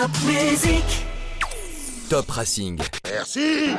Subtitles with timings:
[0.00, 0.84] Top Music.
[2.08, 2.78] Top Racing.
[3.04, 3.70] Merci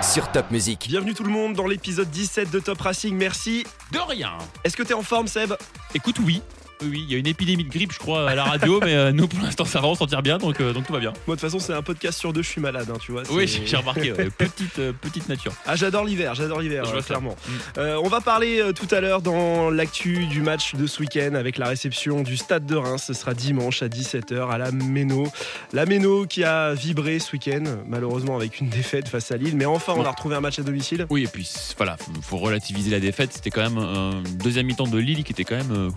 [0.00, 0.86] Sur Top Music.
[0.88, 3.66] Bienvenue tout le monde dans l'épisode 17 de Top Racing, merci.
[3.90, 4.38] De rien.
[4.64, 5.52] Est-ce que t'es en forme Seb?
[5.94, 6.40] Écoute, oui.
[6.82, 8.94] Oui, oui, il y a une épidémie de grippe, je crois, à la radio, mais
[8.94, 10.98] euh, nous, pour l'instant, ça va, on s'en tire bien, donc, euh, donc tout va
[11.00, 11.12] bien.
[11.26, 13.22] Moi de toute façon c'est un podcast sur deux, je suis malade, hein, tu vois.
[13.30, 15.52] Oui, j'ai remarqué, ouais, petite, euh, petite nature.
[15.66, 17.08] Ah j'adore l'hiver, j'adore l'hiver, Je euh, vois ça.
[17.08, 17.36] clairement.
[17.46, 17.52] Mm.
[17.78, 21.34] Euh, on va parler euh, tout à l'heure dans l'actu du match de ce week-end
[21.34, 23.04] avec la réception du Stade de Reims.
[23.06, 25.26] Ce sera dimanche à 17h à la Méno.
[25.72, 29.66] La Méno qui a vibré ce week-end, malheureusement avec une défaite face à Lille, mais
[29.66, 31.06] enfin on a retrouvé un match à domicile.
[31.10, 33.32] Oui, et puis voilà, faut, faut relativiser la défaite.
[33.32, 35.90] C'était quand même un deuxième mi-temps de Lille qui était quand même euh,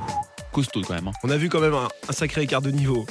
[1.08, 1.12] hein.
[1.24, 3.06] On a vu quand même un sacré écart de niveau.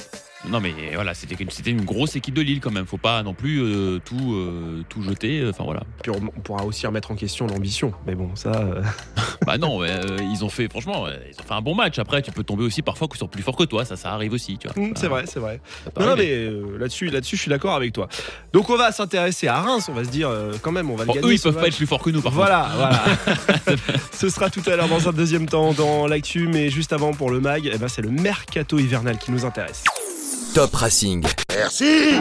[0.49, 2.85] Non, mais voilà, c'était une- c'était une grosse équipe de Lille quand même.
[2.85, 5.45] Faut pas non plus euh, tout, euh, tout jeter.
[5.49, 5.81] Enfin voilà.
[6.03, 7.91] Puis on, on pourra aussi remettre en question l'ambition.
[8.05, 8.51] Mais bon, ça.
[8.51, 8.81] euh,
[9.45, 11.99] Bah non, euh, ils ont fait, franchement, euh, ils ont fait un bon match.
[11.99, 13.85] Après, tu peux tomber aussi parfois sur plus fort que toi.
[13.85, 14.81] Ça, ça arrive aussi, tu vois.
[14.87, 15.59] mm, c'est vrai, c'est vrai.
[15.99, 18.07] Non, mais euh, là-dessus, là-dessus, je suis d'accord avec toi.
[18.53, 19.87] Donc on va s'intéresser à Reims.
[19.89, 21.27] On va se dire euh, quand même, on va le gagner.
[21.27, 23.03] eux, ils peuvent pas être plus forts que nous, par Voilà, voilà.
[24.11, 27.29] Ce sera tout à l'heure dans un deuxième temps dans l'actu, mais juste avant pour
[27.29, 29.83] le mag, eh ben, c'est le mercato hivernal qui nous intéresse.
[30.53, 31.23] Top Racing.
[31.49, 32.19] Merci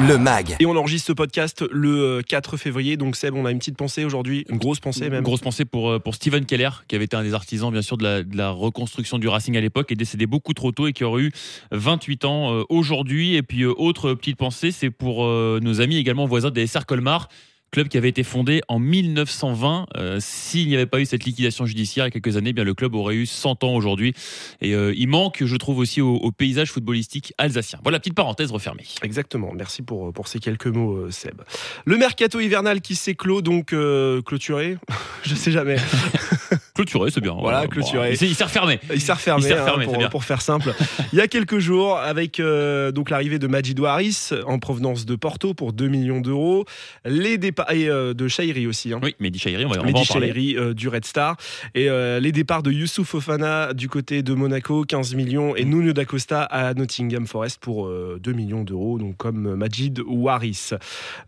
[0.00, 0.56] Le MAG.
[0.60, 3.76] Et on enregistre ce podcast le euh, 4 février, donc Seb, on a une petite
[3.76, 5.18] pensée aujourd'hui, une grosse pensée même.
[5.18, 7.82] Une grosse pensée pour, euh, pour Steven Keller, qui avait été un des artisans, bien
[7.82, 10.86] sûr, de la, de la reconstruction du Racing à l'époque, est décédé beaucoup trop tôt
[10.86, 11.32] et qui aurait eu
[11.72, 13.34] 28 ans euh, aujourd'hui.
[13.34, 16.86] Et puis, euh, autre petite pensée, c'est pour euh, nos amis également voisins des SR
[16.86, 17.28] Colmar.
[17.72, 19.86] Club qui avait été fondé en 1920.
[19.96, 22.52] Euh, S'il n'y avait pas eu cette liquidation judiciaire il y a quelques années, eh
[22.52, 24.12] bien le club aurait eu 100 ans aujourd'hui.
[24.60, 27.80] Et euh, il manque, je trouve, aussi au, au paysage footballistique alsacien.
[27.82, 28.84] Voilà, petite parenthèse refermée.
[29.02, 31.40] Exactement, merci pour, pour ces quelques mots, euh, Seb.
[31.86, 34.76] Le mercato hivernal qui s'est clos, donc euh, clôturé,
[35.22, 35.76] je sais jamais.
[36.74, 37.34] Clôturé, c'est bien.
[37.38, 38.12] Voilà, Bon, clôturé.
[38.12, 38.80] il s'est- il s'est refermé.
[38.94, 40.08] Il s'est refermé, Il hein, refermé, pour, c'est bien.
[40.08, 40.72] pour faire simple.
[41.12, 45.14] Il y a quelques jours, avec euh, donc l'arrivée de Majid Haris en provenance de
[45.14, 46.64] Porto pour 2 millions d'euros,
[47.04, 48.94] les départs et euh, de Shairi aussi.
[48.94, 49.00] Hein.
[49.02, 50.28] Oui, Mehdi Chahiri, on va, on va Mehdi en parler.
[50.28, 51.36] Chahiri, euh, du Red Star
[51.74, 55.92] et euh, les départs de Youssouf Fofana du côté de Monaco 15 millions et Nuno
[55.92, 60.70] D'Acosta à Nottingham Forest pour euh, 2 millions d'euros donc comme Majid ou Haris.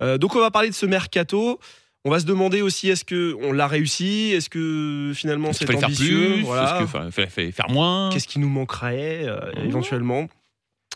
[0.00, 1.60] Euh, donc on va parler de ce mercato.
[2.06, 5.82] On va se demander aussi est-ce que on l'a réussi, est-ce que finalement c'est faire
[5.84, 6.42] ambitieux, plus?
[6.42, 6.87] Voilà.
[6.87, 8.10] Fallait- fallait faire moins?
[8.12, 9.69] Qu'est-ce qui nous manquerait euh, Mhm.
[9.69, 10.28] éventuellement?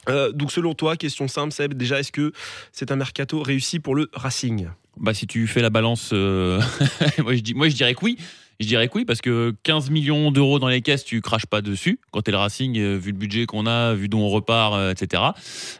[0.09, 2.33] Euh, donc selon toi, question simple, Seb, déjà est-ce que
[2.73, 4.69] c'est un mercato réussi pour le Racing?
[4.99, 6.61] Bah si tu fais la balance, euh,
[7.25, 8.19] moi, je dis, moi je dirais que oui.
[8.61, 11.61] Je dirais que oui parce que 15 millions d'euros dans les caisses, tu craches pas
[11.63, 12.01] dessus.
[12.11, 15.23] Quand t'es le Racing, vu le budget qu'on a, vu d'où on repart, etc.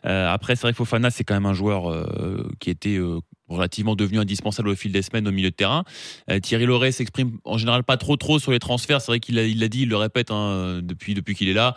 [0.07, 3.19] Euh, après, c'est vrai que Fofana, c'est quand même un joueur euh, qui était euh,
[3.49, 5.85] relativement devenu indispensable au fil des semaines au milieu de terrain.
[6.31, 9.01] Euh, Thierry Loret s'exprime en général pas trop trop sur les transferts.
[9.01, 11.77] C'est vrai qu'il l'a il dit, il le répète hein, depuis depuis qu'il est là.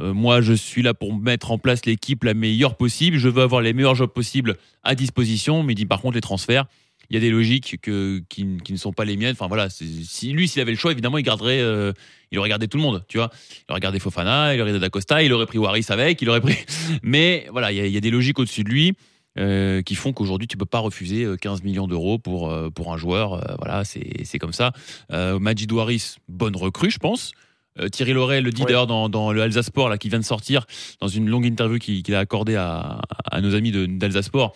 [0.00, 3.18] Euh, moi, je suis là pour mettre en place l'équipe la meilleure possible.
[3.18, 5.62] Je veux avoir les meilleurs joueurs possibles à disposition.
[5.62, 6.66] Mais il dit par contre les transferts,
[7.10, 9.32] il y a des logiques que, qui, qui ne sont pas les miennes.
[9.32, 11.92] Enfin voilà, si lui, s'il avait le choix, évidemment, il garderait, euh,
[12.30, 13.30] il aurait gardé tout le monde, tu vois.
[13.68, 16.40] Il aurait gardé Fofana, il aurait gardé Dacosta, il aurait pris Waris avec, il aurait
[16.40, 16.56] pris.
[17.02, 18.94] Mais voilà, il y a des logiques au-dessus de lui.
[19.38, 22.92] Euh, qui font qu'aujourd'hui tu peux pas refuser euh, 15 millions d'euros pour euh, pour
[22.92, 24.72] un joueur euh, voilà c'est c'est comme ça
[25.12, 27.32] euh, Majid Waris bonne recrue je pense
[27.80, 28.66] Euh, Thierry Loret le dit Ouais.
[28.66, 30.66] d'ailleurs dans, dans le Alsace Sport là qui vient de sortir
[31.00, 33.00] dans une longue interview qu'il a accordée à,
[33.30, 34.52] à nos amis de- d'Alsace Sport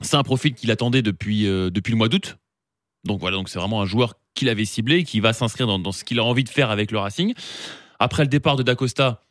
[0.00, 2.38] c'est un profil qu'il attendait depuis, euh, depuis le mois d'août.
[3.04, 5.92] Donc voilà, donc c'est vraiment un joueur qu'il avait ciblé, qui va s'inscrire dans, dans
[5.92, 7.34] ce qu'il a envie de faire avec le Racing.
[7.98, 9.22] Après le départ de Dacosta,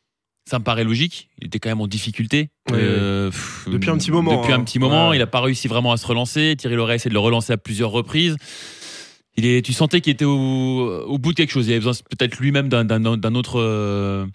[0.50, 1.30] ça me paraît logique.
[1.40, 2.50] Il était quand même en difficulté.
[2.72, 4.60] Euh, pff, Depuis un petit moment, Depuis hein.
[4.60, 5.16] un petit moment, Ouais.
[5.18, 6.56] il n'a pas réussi vraiment à se relancer.
[6.58, 8.36] Thierry Loret a essayé de le relancer à plusieurs reprises.
[9.38, 10.32] Il est, tu sentais qu'il était au,
[11.06, 11.68] au bout de quelque chose.
[11.68, 13.06] Il avait besoin peut-être lui-même d'un,
[13.36, 14.28] autre.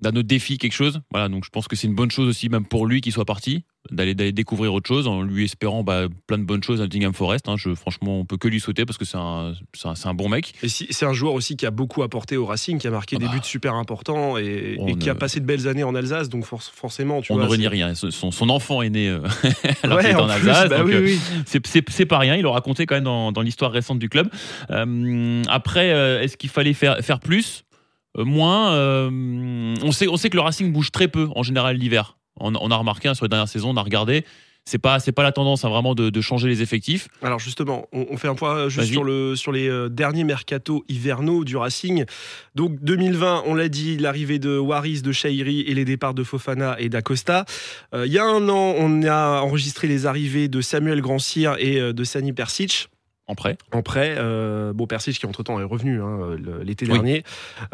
[0.00, 1.00] D'un autre défi, quelque chose.
[1.10, 3.24] Voilà, donc je pense que c'est une bonne chose aussi, même pour lui, qu'il soit
[3.24, 7.14] parti, d'aller, découvrir autre chose, en lui espérant bah, plein de bonnes choses à Nottingham
[7.14, 7.48] Forest.
[7.48, 7.54] hein.
[7.56, 9.54] Je, franchement, on peut que lui souhaiter parce que c'est un,
[9.84, 10.52] un, un bon mec.
[10.62, 13.16] Et si- c'est un joueur aussi qui a beaucoup apporté au Racing, qui a marqué
[13.16, 13.32] Ah des bah.
[13.32, 16.44] buts super importants et, On et qui a passé de belles années en Alsace, donc
[16.44, 17.44] for- forcément, tu on vois.
[17.46, 17.94] ne renie rien.
[17.94, 19.20] Son, son enfant est né euh,
[19.82, 20.68] alors Ouais, qu'il est en, en plus, Alsace.
[20.68, 21.18] bah oui, euh, oui.
[21.46, 22.36] c'est, pas rien.
[22.36, 24.28] Il aura compté quand même dans, dans l'histoire récente du club.
[24.70, 27.64] Euh, après, euh, est-ce qu'il fallait faire, faire plus?
[28.24, 32.16] Moins euh, on, sait, on sait que le Racing bouge très peu en général l'hiver.
[32.40, 34.24] On, on a remarqué hein, sur les dernières saisons, on a regardé.
[34.68, 37.08] C'est pas, c'est pas la tendance hein, vraiment de, de changer les effectifs.
[37.22, 40.24] Alors justement, on, on fait un point euh, juste sur, le, sur les euh, derniers
[40.24, 42.04] mercato hivernaux du Racing.
[42.54, 46.76] Donc 2020, on l'a dit, l'arrivée de Waris, de Shairi et les départs de Fofana
[46.78, 47.46] et d'Acosta.
[47.94, 51.80] Euh, il y a un an, on a enregistré les arrivées de Samuel Grandcir et
[51.80, 52.90] euh, de Sani Persic.
[53.28, 53.58] En prêt.
[53.72, 54.14] en prêt.
[54.18, 56.92] Euh, bon, Persic qui entre-temps est revenu hein, l'été Oui.
[56.94, 57.22] dernier.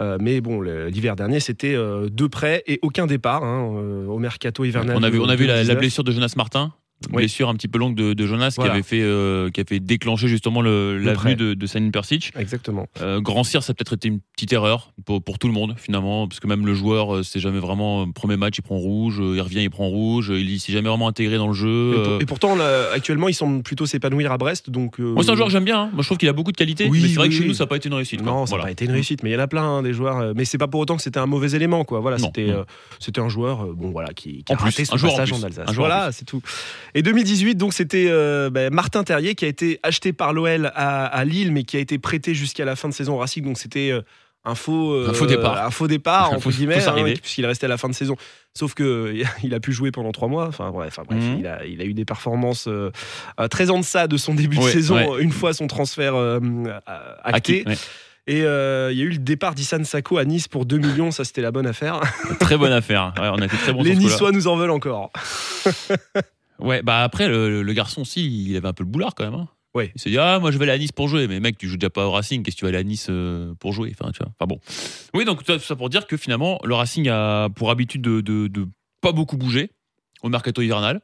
[0.00, 4.18] Euh, mais bon, l'hiver dernier, c'était euh, deux prêts et aucun départ hein, euh, au
[4.18, 4.96] mercato hivernal.
[4.98, 5.78] On a vu, on a vu la, la 2019.
[5.78, 6.72] blessure de Jonas Martin.
[7.10, 7.16] Oui.
[7.18, 8.70] Blessure un petit peu longue de, de Jonas Voilà.
[8.72, 11.00] qui, avait fait, euh, qui a fait déclencher justement le,
[11.36, 12.32] de, de Sanin Persic.
[12.38, 12.86] Exactement.
[13.00, 15.74] Euh, Grand Cyr, ça a peut-être été une petite erreur pour, pour tout le monde
[15.76, 18.76] finalement, parce que même le joueur, euh, c'est jamais vraiment euh, premier match, il prend
[18.76, 21.94] rouge, il revient, il prend rouge, il s'est jamais vraiment intégré dans le jeu.
[21.98, 24.70] Et, pour- et pourtant, là, actuellement, il semble plutôt s'épanouir à Brest.
[24.70, 25.82] Donc, euh, Moi, c'est un joueur que j'aime bien.
[25.82, 25.90] hein.
[25.92, 26.88] Moi, je trouve qu'il a beaucoup de qualité.
[26.88, 28.22] Oui, mais c'est vrai oui, que chez nous, ça n'a pas été une réussite.
[28.22, 28.32] quoi.
[28.32, 28.64] Non, ça n'a Voilà.
[28.64, 30.34] pas été une réussite, mais il y en a plein hein, des joueurs.
[30.34, 32.00] Mais c'est pas pour autant que c'était un mauvais élément, quoi.
[32.00, 32.64] Voilà, Non, c'était non.
[32.98, 35.40] c'était un joueur, bon voilà, qui, qui En a plus, raté son en passage plus.
[35.40, 35.68] en, Alsace.
[35.68, 36.40] En Voilà, c'est tout.
[36.94, 41.06] Et 2018, donc c'était euh, ben, Martin Terrier qui a été acheté par l'OL à,
[41.06, 43.44] à Lille, mais qui a été prêté jusqu'à la fin de saison au Racing.
[43.44, 44.02] Donc c'était euh,
[44.44, 45.64] un faux, euh, Un faux départ.
[45.66, 48.14] un faux départ entre guillemets, hein, puisqu'il est resté à la fin de saison.
[48.56, 50.46] Sauf que il a pu jouer pendant trois mois.
[50.46, 51.38] Enfin bref, enfin, bref Mhm.
[51.40, 52.90] il, a, il a eu des performances euh,
[53.50, 54.94] très en deçà de son début de saison.
[55.14, 55.22] ouais.
[55.22, 56.14] Une fois son transfert
[57.24, 57.64] acté.
[57.66, 57.74] Ouais.
[58.26, 61.10] Et euh, il y a eu le départ d'Issan Sako à Nice pour 2 millions,
[61.10, 62.00] ça c'était la bonne affaire.
[62.40, 63.12] Très bonne affaire.
[63.20, 63.94] Ouais, on a été très bon Les.
[63.96, 65.10] Niçois nous en veulent encore.
[66.60, 69.34] Ouais, bah après, le, le garçon aussi, il avait un peu le boulard quand même.
[69.34, 69.48] hein.
[69.74, 69.90] Ouais.
[69.96, 71.26] Il s'est dit, ah, moi je vais aller à Nice pour jouer.
[71.26, 73.08] Mais mec, tu joues déjà pas au Racing, qu'est-ce que tu vas aller à Nice
[73.10, 73.92] euh, pour jouer?
[73.98, 74.32] Enfin, tu vois.
[74.38, 74.60] Enfin bon.
[75.14, 78.46] Oui, donc tout ça pour dire que finalement, le Racing a pour habitude de, de,
[78.46, 78.68] de
[79.00, 79.70] pas beaucoup bouger
[80.22, 81.00] au mercato hivernal.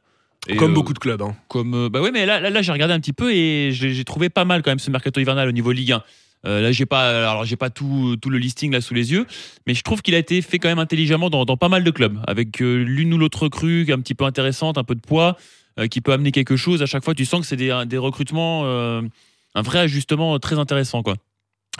[0.47, 1.21] Et, Comme euh, beaucoup de clubs.
[1.21, 1.35] hein.
[1.49, 4.03] Comme, euh, bah ouais, mais là, là, là, j'ai regardé un petit peu et j'ai
[4.05, 6.03] trouvé pas mal quand même ce mercato hivernal au niveau Ligue 1.
[6.45, 9.27] Euh, là, j'ai pas, alors j'ai pas tout, tout le listing là sous les yeux,
[9.67, 12.19] mais je trouve qu'il a été fait quand même intelligemment dans, pas mal de clubs,
[12.27, 15.37] avec euh, l'une ou l'autre recrue un petit peu intéressante, un peu de poids,
[15.79, 16.81] euh, qui peut amener quelque chose.
[16.81, 21.15] À chaque fois, tu sens que c'est des, recrutements, un vrai ajustement très intéressant, quoi.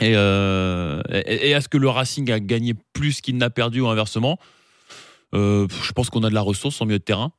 [0.00, 4.38] Et, et, et est-ce que le Racing a gagné plus qu'il n'a perdu ou inversement
[5.32, 7.32] Je pense qu'on a de la ressource en milieu de terrain,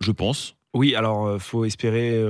[0.00, 0.54] je pense.
[0.74, 2.22] Oui, alors faut espérer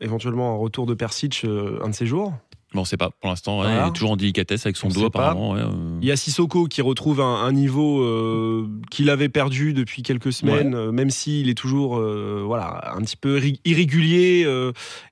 [0.00, 2.32] éventuellement un retour de Persic un de ces jours.
[2.74, 3.10] Bon, on sait pas.
[3.20, 3.86] Pour l'instant, Voilà.
[3.86, 5.06] il est toujours en délicatesse avec son On pas.
[5.06, 5.52] apparemment.
[5.52, 5.98] ouais, euh.
[6.02, 10.32] Il y a Sissoko qui retrouve un, un niveau euh, qu'il avait perdu depuis quelques
[10.34, 14.46] semaines, euh, même s'il est toujours euh, voilà, un petit peu irré- irrégulier.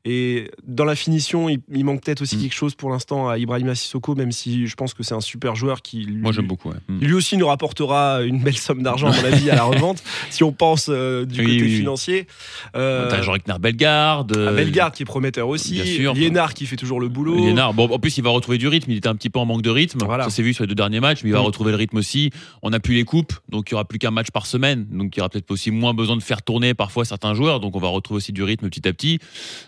[0.05, 2.41] et dans la finition, il, il manque peut-être aussi Mm.
[2.43, 5.57] quelque chose pour l'instant à Ibrahima Sissoko, même si je pense que c'est un super
[5.57, 6.69] joueur qui lui, Moi, j'aime beaucoup.
[6.69, 6.77] ouais.
[6.89, 6.99] Mm.
[7.01, 10.45] Lui aussi nous rapportera une belle somme d'argent, à mon avis, à la revente, si
[10.45, 10.95] on pense du
[11.41, 12.27] Oui, côté oui, financier.
[12.75, 14.37] T'as Jean-Rick Bellegarde.
[14.37, 15.73] euh, Bellegarde qui est prometteur aussi.
[15.75, 16.13] bien sûr.
[16.15, 17.46] Liénard qui fait toujours le boulot.
[17.75, 18.91] Bon, en plus, il va retrouver du rythme.
[18.91, 19.99] Il était un petit peu en manque de rythme.
[20.05, 20.25] Voilà.
[20.25, 21.45] Ça s'est vu sur les deux derniers matchs, mais il va Mm.
[21.47, 22.31] retrouver le rythme aussi.
[22.63, 24.87] On n'a plus les coupes, donc il y aura plus qu'un match par semaine.
[24.91, 27.61] Donc il y aura peut-être aussi moins besoin de faire tourner parfois certains joueurs.
[27.61, 29.19] Donc on va retrouver aussi du rythme petit à petit.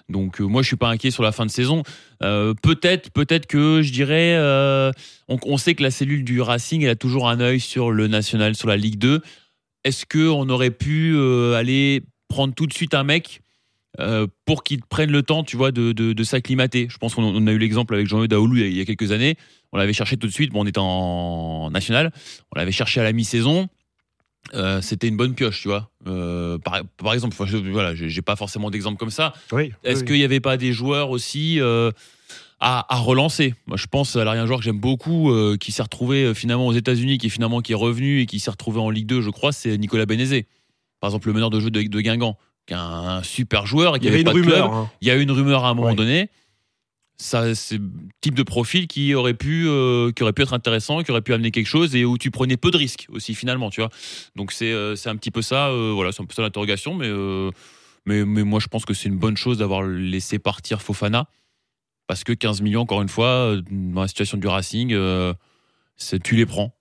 [0.09, 1.83] Donc euh, moi, je suis pas inquiet sur la fin de saison.
[2.23, 4.91] Euh, peut-être, peut-être que je dirais, euh,
[5.29, 8.09] on, on sait que la cellule du Racing, elle a toujours un œil sur le
[8.09, 9.21] national, sur la Ligue 2.
[9.85, 11.17] Est-ce que on aurait pu
[11.55, 13.41] aller prendre tout de suite un mec
[14.01, 16.87] euh, pour qu'il prenne le temps, tu vois, de, de, de s'acclimater.
[16.91, 19.37] Je pense qu'on on a eu l'exemple avec Jean-Eudes Daoulou il y a- quelques années.
[19.73, 20.53] On l'avait cherché tout de suite.
[20.53, 22.13] Bon, on était en national.
[22.55, 23.69] On l'avait cherché à la mi-saison.
[24.55, 25.91] Euh, C'était une bonne pioche, tu vois.
[26.07, 29.33] Euh, par, par exemple, je- voilà, j'ai pas forcément d'exemple comme ça.
[29.53, 30.07] Oui, Est-ce oui.
[30.07, 31.93] qu'il n'y avait pas des joueurs aussi à,
[32.61, 33.55] à relancer?
[33.67, 37.19] Moi, je pense à l'arrière joueur que j'aime beaucoup, qui s'est retrouvé finalement aux États-Unis,
[37.19, 39.53] qui est finalement qui est revenu et qui s'est retrouvé en Ligue 2, je crois,
[39.53, 40.47] c'est Nicolas Bénézé.
[41.01, 42.37] Par exemple, le meneur de jeu de, de Guingamp,
[42.73, 44.55] un super joueur et Il y avait avait une pas de club.
[44.65, 44.73] rumeur.
[44.73, 44.91] hein.
[45.01, 45.95] Il y a eu une rumeur à un moment Ouais.
[45.95, 46.31] donné.
[47.21, 51.03] Ça, c'est le type de profil qui aurait pu, euh, qui aurait pu être intéressant,
[51.03, 53.71] qui aurait pu amener quelque chose et où tu prenais peu de risques aussi finalement,
[53.71, 53.91] tu vois.
[54.37, 56.95] Donc c'est, euh, c'est un petit peu ça, euh, voilà, c'est un peu ça l'interrogation,
[56.95, 57.11] mais,
[58.07, 61.27] mais, mais moi je pense que c'est une bonne chose d'avoir laissé partir Fofana
[62.07, 64.97] parce que 15 millions, encore une fois, dans la situation du Racing,
[65.97, 66.73] c'est- tu les prends,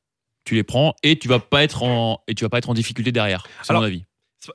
[0.46, 2.76] tu les prends et tu vas pas être en et tu vas pas être en
[2.76, 4.04] difficulté derrière, c'est Alors, mon avis.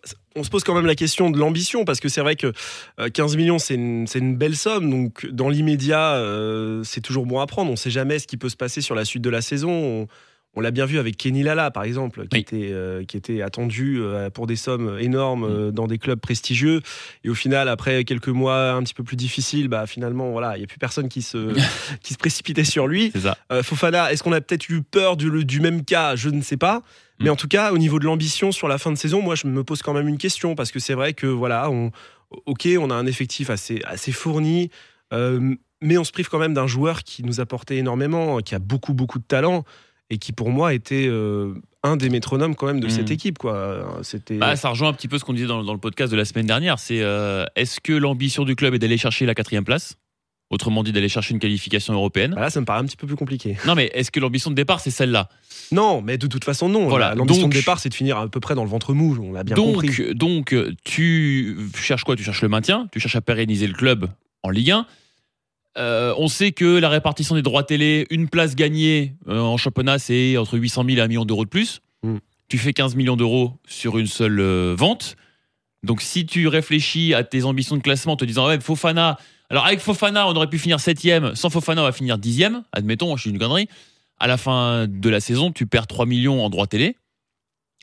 [0.05, 2.53] C'est- On se pose quand même la question de l'ambition parce que c'est vrai que
[3.01, 7.47] euh, 15 millions c'est une, belle somme donc dans l'immédiat euh, c'est toujours bon à
[7.47, 9.71] prendre on sait jamais ce qui peut se passer sur la suite de la saison
[9.71, 10.07] on,
[10.55, 12.41] on l'a bien vu avec Kenny Lala par exemple qui, Oui.
[12.41, 16.81] était, euh, qui était attendu euh, pour des sommes énormes euh, dans des clubs prestigieux
[17.25, 20.61] et au final après quelques mois un petit peu plus difficiles bah finalement voilà il
[20.61, 21.55] y a plus personne qui se,
[22.03, 23.37] qui se précipitait sur lui ça.
[23.51, 26.17] euh, Fofana, est-ce qu'on a peut-être eu peur du, du même cas?
[26.17, 26.83] Je ne sais pas.
[27.23, 27.33] Mais Mm.
[27.33, 29.63] en tout cas, au niveau de l'ambition sur la fin de saison, moi, je me
[29.65, 31.91] pose quand même une question parce que c'est vrai que voilà, on,
[32.47, 34.71] ok, on a un effectif assez, assez fourni,
[35.13, 38.59] euh, mais on se prive quand même d'un joueur qui nous apportait énormément, qui a
[38.59, 39.65] beaucoup, beaucoup de talent
[40.11, 42.91] et qui, pour moi, était euh, un des métronomes quand même de Mm.
[42.91, 43.39] cette équipe.
[43.39, 43.99] Quoi.
[44.03, 44.37] C'était.
[44.37, 46.25] Bah, ça rejoint un petit peu ce qu'on disait dans, dans le podcast de la
[46.25, 46.79] semaine dernière.
[46.79, 49.97] C'est euh, est-ce que l'ambition du club est d'aller chercher la quatrième place?
[50.53, 52.35] Autrement dit, d'aller chercher une qualification européenne.
[52.35, 53.57] Bah là, ça me paraît un petit peu plus compliqué.
[53.67, 55.29] Non, mais est-ce que l'ambition de départ, c'est celle-là?
[55.73, 56.89] Non, mais de toute façon, non.
[56.89, 59.19] Voilà, L'ambition de départ, c'est de finir à peu près dans le ventre mou.
[59.21, 60.15] On l'a bien donc, compris.
[60.15, 60.55] donc,
[60.85, 62.15] tu cherches quoi?
[62.15, 64.09] Tu cherches le maintien, tu cherches à pérenniser le club
[64.43, 64.87] en Ligue 1.
[65.79, 69.99] Euh, on sait que la répartition des droits télé, une place gagnée euh, en championnat,
[69.99, 71.81] c'est entre 800 000 et 1 million d'euros de plus.
[72.03, 72.17] Mm.
[72.49, 75.17] Tu fais 15 millions d'euros sur une seule euh, vente.
[75.83, 79.19] Donc si tu réfléchis à tes ambitions de classement en te disant, ouais, Fofana,
[79.51, 83.17] alors avec Fofana, on aurait pu finir 7ème, sans Fofana, on va finir 10ème, admettons,
[83.17, 83.69] je suis une connerie.
[84.19, 86.97] À la fin de la saison, tu perds 3 millions en droits télé,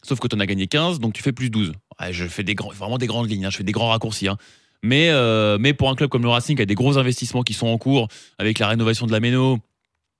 [0.04, 1.74] sauf que tu en as gagné 15, donc tu fais plus 12.
[2.00, 2.44] Ouais, je fais
[2.76, 4.30] vraiment des grandes lignes, hein, je fais des grands raccourcis.
[4.30, 4.38] hein.
[4.82, 7.54] Mais, euh, mais pour un club comme le Racing, qui a des gros investissements qui
[7.54, 9.60] sont en cours, avec la rénovation de la Méno,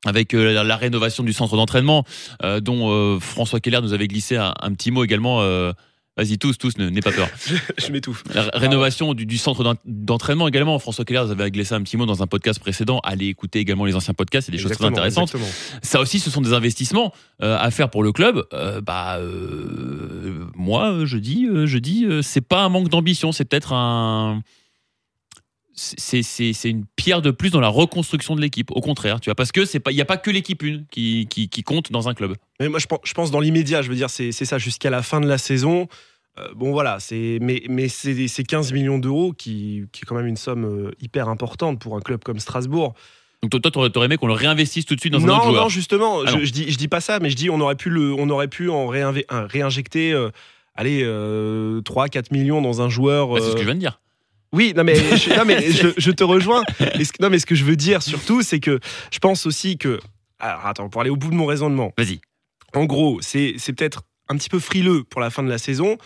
[0.06, 2.04] avec euh, la, rénovation du centre d'entraînement,
[2.44, 5.42] euh, dont François Keller nous avait glissé un petit mot également.
[6.18, 7.30] Vas-y, tous, tous, n'aie pas peur.
[7.78, 8.24] je m'étouffe.
[8.34, 10.78] La ré- rénovation du, du centre d'en- d'entraînement également.
[10.78, 13.00] François Keller nous avait glissé un petit mot dans un podcast précédent.
[13.04, 15.34] Allez écouter également les anciens podcasts, c'est des choses très intéressantes.
[15.34, 15.80] exactement.
[15.82, 18.44] Ça aussi, ce sont des investissements euh, à faire pour le club.
[18.54, 23.72] Euh, bah, euh, moi, je dis, je dis, c'est pas un manque d'ambition, c'est peut-être
[23.74, 24.42] un.
[25.98, 28.70] C'est une pierre de plus dans la reconstruction de l'équipe.
[28.72, 30.86] Au contraire, tu vois, parce que c'est pas, il y a pas que l'équipe une
[30.92, 32.36] qui, qui, qui compte dans un club.
[32.60, 35.02] Mais moi, je pense, je pense dans l'immédiat, je veux dire, c'est ça jusqu'à la
[35.02, 35.88] fin de la saison.
[36.38, 40.16] Euh, bon, voilà, c'est mais, mais c'est c'est 15 millions d'euros qui, qui est quand
[40.16, 42.94] même une somme euh, hyper importante pour un club comme Strasbourg.
[43.42, 45.44] Donc toi, toi, t'aurais aimé qu'on le réinvestisse tout de suite dans un non, autre
[45.50, 45.64] joueur.
[45.64, 46.44] non, justement, Ah je, non.
[46.46, 48.50] je dis, je dis pas ça, mais je dis on aurait pu, le, on aurait
[48.50, 50.30] pu en réinve- un- réinjecter, euh,
[50.76, 51.04] allez,
[51.84, 53.30] 3-4 millions dans un joueur.
[53.30, 54.00] Bah, c'est ce euh, que je viens de dire.
[54.52, 56.64] Oui, non mais, je, non, mais je, je te rejoins.
[57.00, 58.80] Et ce, non mais ce que je veux dire surtout, c'est que
[59.12, 60.00] je pense aussi que.
[60.40, 61.94] Alors attends, pour aller au bout de mon raisonnement.
[61.98, 62.20] Vas-y.
[62.74, 65.98] En gros, c'est c'est peut-être un petit peu frileux pour la fin de la saison.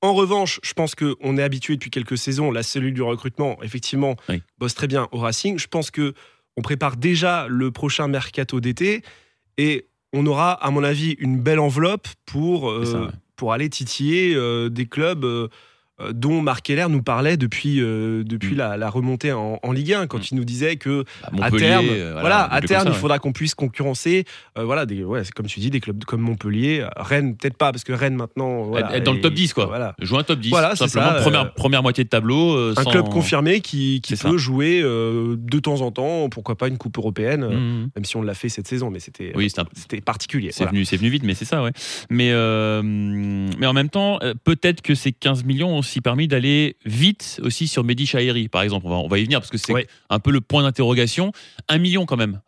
[0.00, 4.16] En revanche, je pense qu'on est habitué depuis quelques saisons, la cellule du recrutement, effectivement,
[4.28, 4.42] Oui.
[4.58, 5.58] bosse très bien au Racing.
[5.60, 6.14] Je pense que
[6.56, 9.02] on prépare déjà le prochain mercato d'été
[9.58, 13.10] et on aura, à mon avis, une belle enveloppe pour, euh, C'est ça, ouais.
[13.36, 15.48] pour aller titiller euh, des clubs euh,
[16.12, 18.58] dont Marc Keller nous parlait depuis, euh, depuis Mm.
[18.58, 20.26] la, la remontée en, en Ligue 1, quand Mm.
[20.32, 22.98] il nous disait que Bah, à terme, euh, voilà, à terme, ça, il ouais.
[22.98, 24.24] faudra qu'on puisse concurrencer,
[24.58, 27.84] euh, voilà, des, ouais, comme tu dis, des clubs comme Montpellier, Rennes, peut-être pas, parce
[27.84, 29.66] que Rennes maintenant, voilà, être dans le top et- 10 quoi.
[29.66, 29.94] Voilà.
[30.00, 32.82] Jouer un top 10 Voilà, simplement ça, euh, première première moitié de tableau euh, Un
[32.82, 34.36] sans- club confirmé qui, qui peut ça.
[34.36, 37.90] jouer euh, de temps en temps, pourquoi pas une coupe européenne, euh, Mhm.
[37.96, 40.50] même si on l'a fait cette saison, mais c'était Oui, c'était particulier.
[40.52, 41.72] C'est venu, venu vite, mais c'est ça, ouais.
[42.10, 46.26] Mais, euh, mais en même temps, euh, peut-être que ces 15 millions ont aussi permis
[46.26, 48.86] d'aller vite aussi sur Mehdi Chahiri, par exemple.
[48.86, 49.86] On va, on va y venir parce que c'est Ouais.
[50.08, 51.32] un peu le point d'interrogation.
[51.68, 52.40] Un million quand même.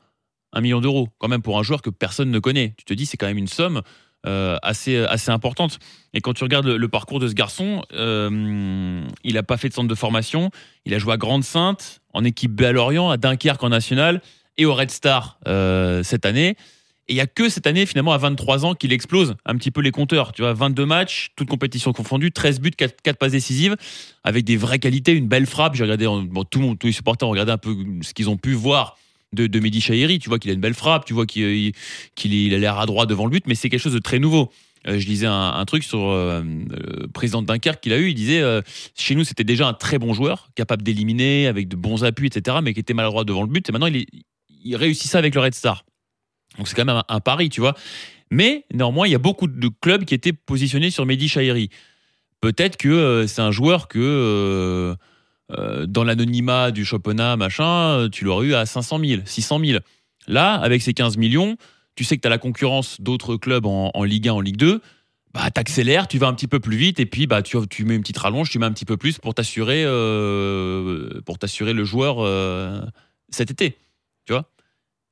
[0.55, 2.73] Un million d'euros, quand même, pour un joueur que personne ne connaît.
[2.79, 3.83] Tu te dis, c'est quand même une somme
[4.27, 5.79] euh, assez, assez importante.
[6.15, 9.69] Et quand tu regardes le, le parcours de ce garçon, euh, il n'a pas fait
[9.69, 10.51] de centre de formation.
[10.87, 14.23] Il a joué à Grande-Sainte, en équipe B à Lorient, à Dunkerque en national
[14.57, 16.57] et au Red Star euh, cette année.
[17.09, 19.71] Et il y a que cette année, finalement, à 23 ans, qu'il explose un petit
[19.71, 20.33] peu les compteurs.
[20.33, 23.77] Tu vois, 22 matchs, toutes compétitions confondues, 13 buts, 4, passes décisives,
[24.25, 25.75] avec des vraies qualités, une belle frappe.
[25.75, 26.07] J'ai regardé,
[26.51, 28.97] tout le monde, tous les supporters ont regardé un peu ce qu'ils ont pu voir
[29.35, 30.19] de, de Mehdi Chahiri.
[30.19, 31.75] Tu vois qu'il a une belle frappe, tu vois qu'il
[32.55, 34.51] a l'air à droit devant le but, mais c'est quelque chose de très nouveau.
[34.87, 38.09] Euh, je lisais un, truc sur euh, le président de Dunkerque qu'il a eu.
[38.09, 38.61] Il disait euh,
[38.95, 42.59] chez nous, c'était déjà un très bon joueur, capable d'éliminer avec de bons appuis, etc.,
[42.63, 43.69] mais qui était maladroit devant le but.
[43.69, 44.07] Et maintenant, il,
[44.65, 45.85] il réussit ça avec le Red Star.
[46.59, 47.75] Donc c'est quand même un, pari, tu vois.
[48.31, 51.71] Mais néanmoins, il y a beaucoup de clubs qui étaient positionnés sur Mehdi Chahiri.
[52.45, 54.95] Peut-être que euh, c'est un joueur que euh,
[55.57, 59.79] euh, dans l'anonymat du championnat, machin, tu l'aurais eu à 500 000, 600 000.
[60.27, 61.57] Là, avec ces 15 millions,
[61.97, 64.83] tu sais que tu as la concurrence d'autres clubs en, Ligue 1, en Ligue 2.
[65.33, 68.03] Bah, t'accélères, tu vas un petit peu plus vite et puis bah, tu, mets une
[68.03, 69.85] petite rallonge, tu mets un petit peu plus pour t'assurer
[71.25, 72.19] pour t'assurer le joueur
[73.31, 73.79] cet été.
[74.27, 74.54] Tu vois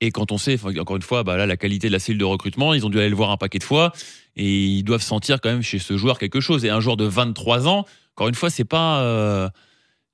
[0.05, 2.25] et quand on sait, encore une fois, bah là, la qualité de la cellule de
[2.25, 3.93] recrutement, ils ont dû aller le voir un paquet de fois
[4.37, 6.65] et ils doivent sentir quand même chez ce joueur quelque chose.
[6.65, 9.01] Et un joueur de 23 ans, encore une fois, c'est pas.
[9.03, 9.49] euh,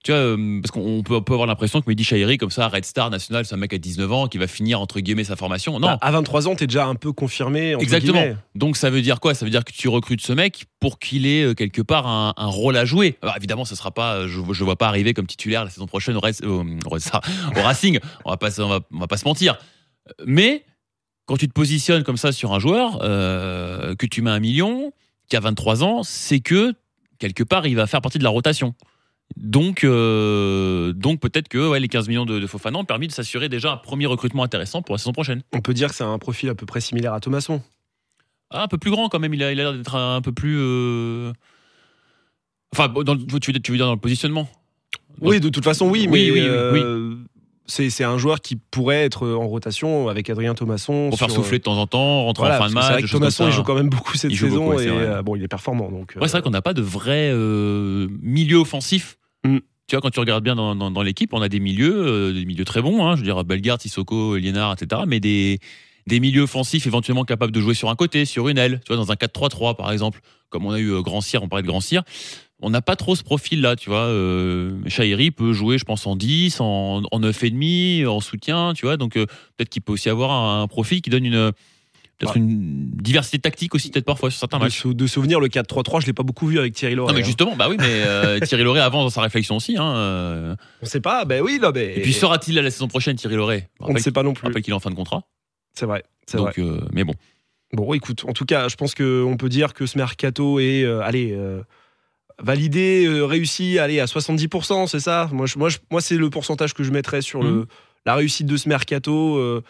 [0.04, 3.10] tu vois, euh, parce qu'on peut, avoir l'impression que Mehdi Chahiri, comme ça, Red Star
[3.10, 5.80] National, c'est un mec à 19 ans qui va finir, entre guillemets, sa formation.
[5.80, 7.74] Non, Bah, à 23 ans, t'es déjà un peu confirmé.
[7.74, 8.12] entre Exactement.
[8.20, 8.36] guillemets.
[8.54, 9.34] donc ça veut dire quoi?
[9.34, 12.32] Ça veut dire que tu recrutes ce mec pour qu'il ait euh, quelque part un,
[12.36, 13.18] un rôle à jouer.
[13.22, 16.16] Alors évidemment, ça sera pas, je ne vois pas arriver comme titulaire la saison prochaine
[16.16, 17.22] au, Red- au- au Red Star-
[17.56, 17.98] au Racing.
[18.24, 19.58] On va pas, se- on va, on va pas se mentir.
[20.26, 20.64] Mais
[21.26, 24.92] quand tu te positionnes comme ça sur un joueur, euh, que tu mets un million,
[25.28, 26.72] qui a 23 ans, c'est que
[27.18, 28.74] quelque part il va faire partie de la rotation.
[29.36, 33.12] Donc, euh, donc peut-être que ouais, les 15 millions de, de Fofana ont permis de
[33.12, 35.42] s'assurer déjà un premier recrutement intéressant pour la saison prochaine.
[35.52, 37.60] On peut dire que c'est un profil à peu près similaire à Thomasson.
[38.50, 40.32] Ah, un peu plus grand quand même, il a il a l'air d'être un peu
[40.32, 40.56] plus.
[40.58, 41.32] euh,
[42.72, 44.48] Enfin, dans tu, veux, tu veux dire dans le positionnement?
[45.20, 47.37] Oui, de toute façon, oui, Oui, mais oui, oui, euh, c'est
[47.68, 51.08] c'est un joueur qui pourrait être en rotation avec Adrien Thomasson.
[51.10, 52.90] Pour faire souffler de temps en temps, rentrer Voilà, en fin de match.
[52.92, 55.36] Vrai que Thomasson, il joue quand même beaucoup cette saison beaucoup, ouais, et euh, bon,
[55.36, 55.90] il est performant.
[55.90, 59.18] Donc, euh, Ouais, c'est vrai qu'on n'a pas de vrai euh, milieu offensif.
[59.44, 59.58] Mm.
[59.86, 62.32] tu vois, quand tu regardes bien dans, dans- dans l'équipe, on a des milieux, euh,
[62.32, 63.04] des milieux très bons.
[63.06, 65.02] Hein, je veux dire, Bellegarde, Sissoko, Liénard, etc.
[65.06, 65.58] Mais des,
[66.06, 68.80] des milieux offensifs éventuellement capables de jouer sur un côté, sur une aile.
[68.86, 70.20] Tu vois, dans un 4-3-3, par exemple.
[70.50, 72.02] Comme on a eu euh, Grand Cyr, on parlait de Grand Cyr.
[72.60, 74.06] On n'a pas trop ce profil-là, tu vois.
[74.06, 78.96] Euh, Chahiri peut jouer, je pense, en 10, en, en 9,5, en soutien, tu vois.
[78.96, 81.52] Donc, euh, peut-être qu'il peut aussi avoir un, profil qui donne une.
[82.18, 82.40] Peut-être Ouais.
[82.40, 84.80] une diversité tactique aussi, peut-être parfois sur certains De, matchs.
[84.80, 87.12] sou- de souvenir, le 4-3-3, je l'ai pas beaucoup vu avec Thierry Loret.
[87.12, 87.24] Non, mais hein.
[87.24, 89.76] justement, bah oui, mais euh, Thierry Loret avance dans sa réflexion aussi.
[89.76, 90.56] Hein, euh.
[90.82, 91.96] On sait pas, ben oui, non, mais.
[91.96, 94.48] Et puis sera-t-il à la saison prochaine, Thierry Loret on ne sait pas non plus.
[94.48, 95.22] rappelle qu'il est en fin de contrat.
[95.74, 96.02] C'est vrai.
[96.26, 96.52] C'est vrai.
[96.56, 97.14] Donc, euh, mais bon.
[97.72, 101.38] Bon, écoute, en tout cas, je pense qu'on peut dire que ce mercato est, allez,
[102.42, 105.28] validé, euh, réussi, allez, à 70%, c'est ça?
[105.32, 107.66] Moi, je- moi, je- moi c'est le pourcentage que je mettrais sur le, Mhm.
[108.06, 109.62] la réussite de ce mercato euh,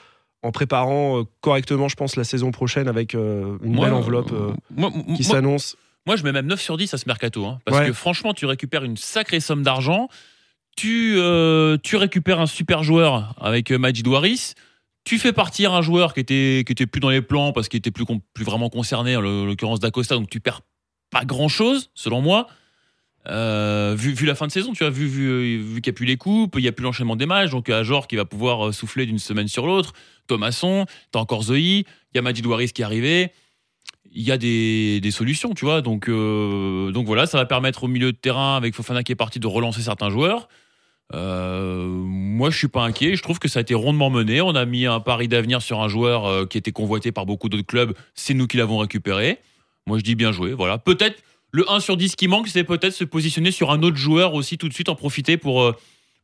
[0.43, 4.33] en préparant euh, correctement, je pense, la saison prochaine avec euh, une Moi, belle enveloppe
[4.71, 5.77] moi, qui s'annonce.
[6.07, 7.45] moi, je mets même 9 sur 10 à ce mercato.
[7.47, 7.87] hein, parce Ouais.
[7.87, 10.09] que franchement, tu récupères une sacrée somme d'argent.
[10.77, 11.19] Tu,
[11.83, 14.53] tu récupères un super joueur avec Majid Waris.
[15.05, 17.79] Tu fais partir un joueur qui était, qui était plus dans les plans parce qu'il
[17.79, 20.15] était plus, plus vraiment concerné, en l'o- l'occurrence d'Acosta.
[20.15, 20.61] Donc tu perds
[21.11, 22.47] pas grand chose, selon moi.
[23.29, 26.07] Euh, vu, la fin de saison, tu vois, vu, vu, euh, qu'il n'y a plus
[26.07, 28.73] les coupes, il n'y a plus l'enchaînement des matchs, donc Ajor qui va pouvoir euh,
[28.73, 29.93] souffler d'une semaine sur l'autre,
[30.29, 33.31] Thomasson, t'as encore Zoe, il y a Majid Waris qui est arrivé,
[34.13, 37.89] il y a des, solutions, tu vois, donc, euh, donc voilà, ça va permettre au
[37.89, 40.49] milieu de terrain, avec Fofana qui est parti, de relancer certains joueurs.
[41.15, 43.17] Euh, moi, je suis pas inquiet.
[43.17, 44.41] Je trouve que ça a été rondement mené.
[44.41, 47.49] On a mis un pari d'avenir sur un joueur euh, qui était convoité par beaucoup
[47.49, 47.95] d'autres clubs.
[48.15, 49.39] C'est nous qui l'avons récupéré.
[49.87, 50.53] Moi, je dis bien joué.
[50.53, 50.77] Voilà.
[50.77, 54.35] Peut-être le 1 sur 10 qui manque, c'est peut-être se positionner sur un autre joueur
[54.35, 55.73] aussi tout de suite, en profiter pour, euh,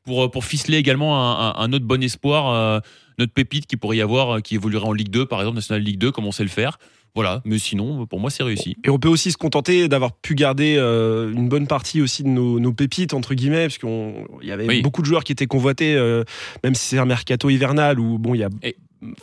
[0.05, 2.81] pour, euh, pour ficeler également un, autre bon espoir, euh,
[3.19, 5.99] notre pépite qui pourrait y avoir, qui évoluerait en Ligue 2, par exemple, National Ligue
[5.99, 6.79] 2, comme on sait le faire.
[7.15, 7.41] Voilà.
[7.45, 8.77] Mais sinon, pour moi, c'est réussi.
[8.85, 12.29] Et on peut aussi se contenter d'avoir pu garder euh, une bonne partie aussi de
[12.29, 14.83] nos, nos pépites, entre guillemets, parce qu'il y avait Oui.
[14.83, 16.25] beaucoup de joueurs qui étaient convoités, euh,
[16.65, 18.75] même si c'est un mercato hivernal où bon, il y a Et-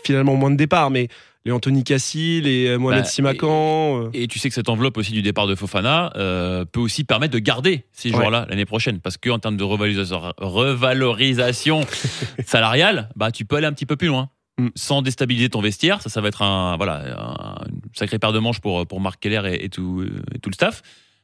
[0.05, 1.10] finalement moins de départs, mais
[1.45, 4.03] les Anthony Cassi, les euh, Mohamed Bah, Simakan.
[4.05, 7.03] euh, Et tu sais que cette enveloppe aussi du départ de Fofana euh, peut aussi
[7.03, 8.16] permettre de garder ces Ouais.
[8.16, 9.00] joueurs-là l'année prochaine.
[9.00, 11.81] Parce qu'en termes de revalorisation, revalorisation
[12.46, 14.29] salariale, bah, tu peux aller un petit peu plus loin.
[14.59, 14.68] Mm.
[14.75, 17.55] Sans déstabiliser ton vestiaire, ça, ça va être un, voilà, un
[17.94, 20.81] sacré paire de manches pour, pour Marc Keller et, et tout, et tout le staff.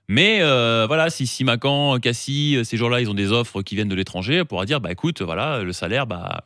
[0.10, 3.96] Mais euh, voilà, si Simacan, Cassie, ces joueurs-là, ils ont des offres qui viennent de
[3.96, 6.46] l'étranger, on pourra dire, bah écoute, voilà, le salaire, bah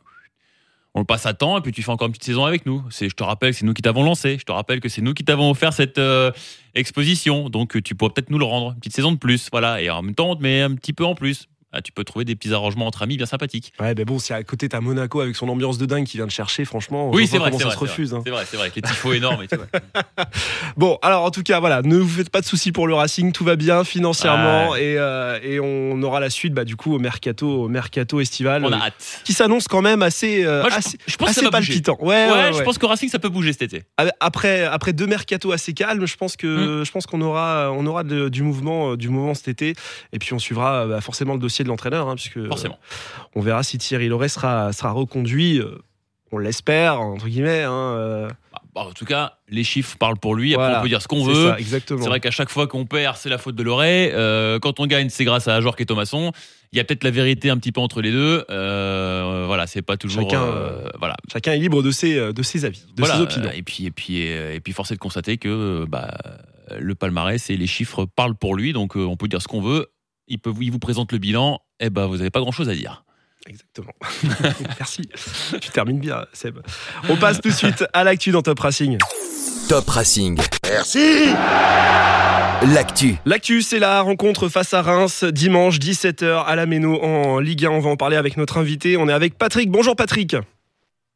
[0.93, 2.83] on le passe à temps et puis tu fais encore une petite saison avec nous.
[2.89, 4.37] C'est, je te rappelle c'est nous qui t'avons lancé.
[4.39, 6.31] Je te rappelle que c'est nous qui t'avons offert cette euh,
[6.75, 7.49] exposition.
[7.49, 8.71] Donc tu pourrais peut-être nous le rendre.
[8.71, 9.47] Une petite saison de plus.
[9.51, 9.81] Voilà.
[9.81, 11.47] Et en même temps, on te met un petit peu en plus.
[11.73, 13.71] Ah, tu peux trouver des petits arrangements entre amis bien sympathiques.
[13.79, 16.27] Ouais, mais bon, si à côté t'as Monaco avec son ambiance de dingue qui vient
[16.27, 17.51] te chercher, franchement, on Oui, c'est vrai.
[17.51, 18.13] ça vrai, se refuse.
[18.13, 18.21] hein.
[18.25, 18.65] C'est vrai, c'est vrai.
[18.67, 19.55] Avec les tifos énormes et tout.
[19.55, 19.81] ouais.
[20.77, 23.31] Bon, alors en tout cas, voilà, ne vous faites pas de soucis pour le Racing,
[23.33, 26.99] tout va bien financièrement et, euh, et on aura la suite, bah, du coup, au
[26.99, 29.21] mercato, au mercato estival, On a euh, hâte.
[29.25, 31.97] qui s'annonce quand même assez, euh, Moi, je, assez, je pense palpitant.
[31.99, 33.83] Ouais, Ouais, ouais, je pense que Racing, ça peut bouger cet été.
[34.19, 36.37] Après, après deux mercatos assez calmes, je pense Mm.
[36.37, 39.73] que je pense qu'on aura, on aura de- du mouvement, du mouvement cet été,
[40.13, 42.77] et puis on suivra bah, forcément le dossier de l'entraîneur, hein, puisque euh, Forcément.
[43.35, 45.59] on verra si Thierry Loret sera, sera reconduit.
[45.59, 45.77] euh,
[46.33, 47.63] on l'espère entre guillemets.
[47.63, 50.53] hein, euh, Bah, bah, en tout cas, les chiffres parlent pour lui.
[50.53, 50.79] Après, Voilà.
[50.79, 51.49] on peut dire ce qu'on veut.
[51.49, 52.01] ça, exactement.
[52.01, 54.11] C'est vrai qu'à chaque fois qu'on perd, c'est la faute de Loret.
[54.13, 56.31] Euh, quand on gagne, c'est grâce à Ajorc et Thomasson.
[56.71, 58.45] Il y a peut-être la vérité un petit peu entre les deux.
[58.49, 60.23] Euh, voilà, c'est pas toujours.
[60.23, 61.17] Chacun, euh, voilà.
[61.29, 63.49] Chacun est libre de ses, euh, de ses avis, de Voilà, ses opinions.
[63.49, 66.13] euh, Et puis, et puis, euh, et puis, force est de constater que bah,
[66.79, 68.71] le palmarès et les chiffres parlent pour lui.
[68.71, 69.87] Donc, euh, on peut dire ce qu'on veut.
[70.31, 71.59] Il, peut, il vous présente le bilan.
[71.81, 73.03] Et ben, vous n'avez pas grand-chose à dire.
[73.47, 73.91] Exactement.
[74.79, 75.01] Merci.
[75.59, 76.59] Tu termines bien, Seb.
[77.09, 78.97] On passe tout de suite à l'actu dans Top Racing.
[79.67, 80.39] Top Racing.
[80.63, 81.33] Merci
[82.73, 83.15] L'actu.
[83.25, 87.71] L'actu, c'est la rencontre face à Reims, dimanche 17h à la Méno en Ligue 1.
[87.71, 88.97] On va en parler avec notre invité.
[88.97, 89.71] On est avec Patrick.
[89.71, 90.35] Bonjour Patrick.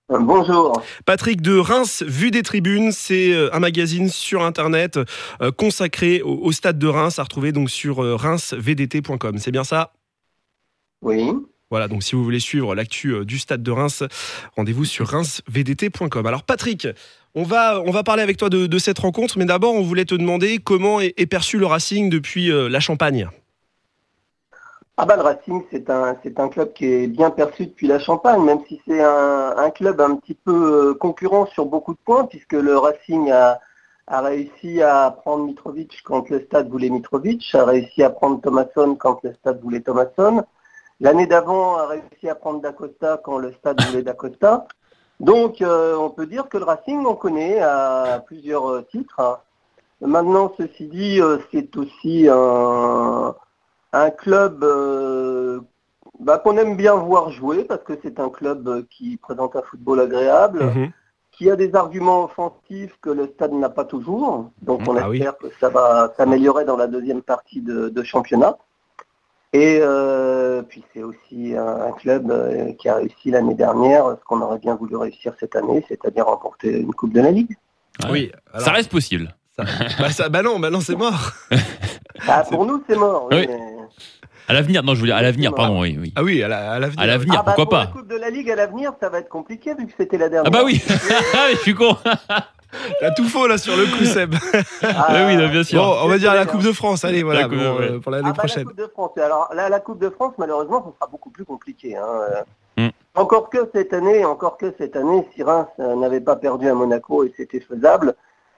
[0.08, 0.84] Bonjour.
[1.06, 5.00] Patrick de Reims, Vue des Tribunes, c'est euh, un magazine sur Internet
[5.42, 9.40] euh, consacré au, au stade de Reims, à retrouver donc sur euh, reinsvdt.com.
[9.40, 9.94] C'est bien ça?
[11.02, 11.32] Oui.
[11.72, 14.04] Voilà, donc si vous voulez suivre l'actu du stade de Reims,
[14.56, 16.28] rendez-vous sur reinsvdt.com.
[16.28, 16.88] Alors Patrick,
[17.34, 20.06] on va, on va parler avec toi de, de cette rencontre, mais d'abord on voulait
[20.06, 23.28] te demander comment est, est perçu le Racing depuis la Champagne?
[24.98, 26.16] Ah bah le Racing, c'est un,
[26.48, 30.36] club qui est bien perçu depuis la Champagne, même si c'est un, club un petit
[30.36, 33.60] peu euh, concurrent sur beaucoup de points, puisque le Racing a,
[34.08, 39.22] réussi à prendre Mitrovic quand le stade voulait Mitrovic, a réussi à prendre Thomasson quand
[39.24, 40.46] le stade voulait Thomasson.
[41.02, 44.66] L'année d'avant, a réussi à prendre D'Acosta quand le stade voulait D'Acosta.
[45.20, 49.42] Donc, euh, on peut dire que le Racing, on connaît à plusieurs euh, titres.
[50.00, 51.20] Maintenant, ceci dit,
[51.52, 53.36] c'est aussi un,
[53.94, 55.60] un club euh,
[56.20, 59.62] bah, qu'on aime bien voir jouer parce que c'est un club euh, qui présente un
[59.62, 60.92] football agréable, Mhm.
[61.32, 64.50] qui a des arguments offensifs que le stade n'a pas toujours.
[64.62, 65.18] Donc on Ah oui.
[65.18, 68.58] espère que ça va s'améliorer dans la deuxième partie de, de championnat.
[69.54, 74.24] Et euh, puis c'est aussi un, un club euh, qui a réussi l'année dernière ce
[74.26, 77.56] qu'on aurait bien voulu réussir cette année, c'est-à-dire remporter une Coupe de la Ligue.
[78.10, 79.34] Oui, alors, Ça reste possible.
[79.56, 79.64] ça-
[80.00, 81.32] bah, ça- bah non, bah non, c'est mort.
[82.30, 83.28] Ah, pour nous c'est mort.
[83.30, 83.46] oui, Oui.
[83.50, 83.75] mais-
[84.48, 86.14] À l'avenir, non, je voulais à l'avenir, pardon, oui, oui.
[86.16, 87.00] Ah oui, à la- à l'avenir.
[87.02, 89.10] À l'avenir, Ah bah, pourquoi pour la pas Coupe de la Ligue à l'avenir, ça
[89.10, 90.52] va être compliqué vu que c'était la dernière.
[90.54, 90.84] Ah bah oui,
[91.54, 91.98] je suis con.
[93.00, 94.36] T'as tout faux là sur le coup, Seb.
[94.84, 95.82] Ah, Ah oui, non, bien sûr.
[95.82, 97.06] Bon, on va dire la Coupe de France.
[97.06, 98.00] Allez, voilà, La Coupe de- bon, ouais.
[98.02, 98.64] pour l'année Ah bah, prochaine.
[98.64, 99.12] La Coupe de France.
[99.18, 101.96] Alors là, la Coupe de France, malheureusement, ce sera beaucoup plus compliqué.
[101.96, 102.04] hein.
[102.78, 102.90] Mm.
[103.16, 106.74] Encore que cette année, encore que cette année, si Reims euh, n'avait pas perdu à
[106.74, 108.14] Monaco et c'était faisable.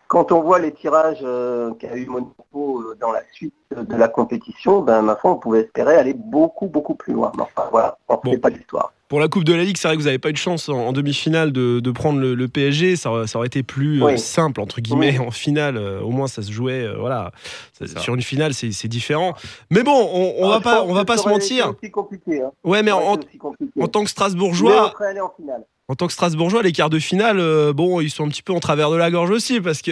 [0.08, 4.08] Quand on voit les tirages euh, qu'a eu Monaco euh, dans la suite de la
[4.08, 7.32] compétition, ben ma foi, on pouvait espérer aller beaucoup beaucoup plus loin.
[7.36, 8.40] Mais enfin voilà, on ne Bon.
[8.40, 8.94] pas l'histoire.
[9.10, 10.68] Pour la Coupe de la Ligue, c'est vrai que vous n'avez pas eu de chance
[10.68, 12.96] en, en demi-finale de, de prendre le, le PSG.
[12.98, 15.28] Ça, aurait- ça aurait été plus euh, simple, entre guillemets, Oui.
[15.28, 15.78] en finale.
[15.78, 16.84] euh, au moins, ça se jouait.
[16.84, 17.32] euh, voilà.
[17.74, 18.00] Ça- ça.
[18.02, 19.34] sur une finale, c'est différent.
[19.72, 21.70] Mais bon, on, on Ah, va pas, on va pas se mentir.
[21.82, 22.52] aussi compliqué, hein.
[22.66, 23.82] Ouais, mais en, été aussi compliqué.
[23.82, 25.64] en tant que Mais on Strasbourgeois, en finale.
[25.90, 28.54] En tant que Strasbourgeois, les quarts de finale, euh, bon, ils sont un petit peu
[28.54, 29.92] en travers de la gorge aussi parce que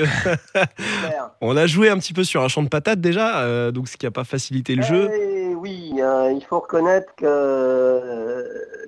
[1.41, 3.95] on a joué un petit peu sur un champ de patates déjà, euh, donc ce
[3.95, 5.09] qui a pas facilité le jeu.
[5.13, 8.43] Eh oui, euh, il faut reconnaître que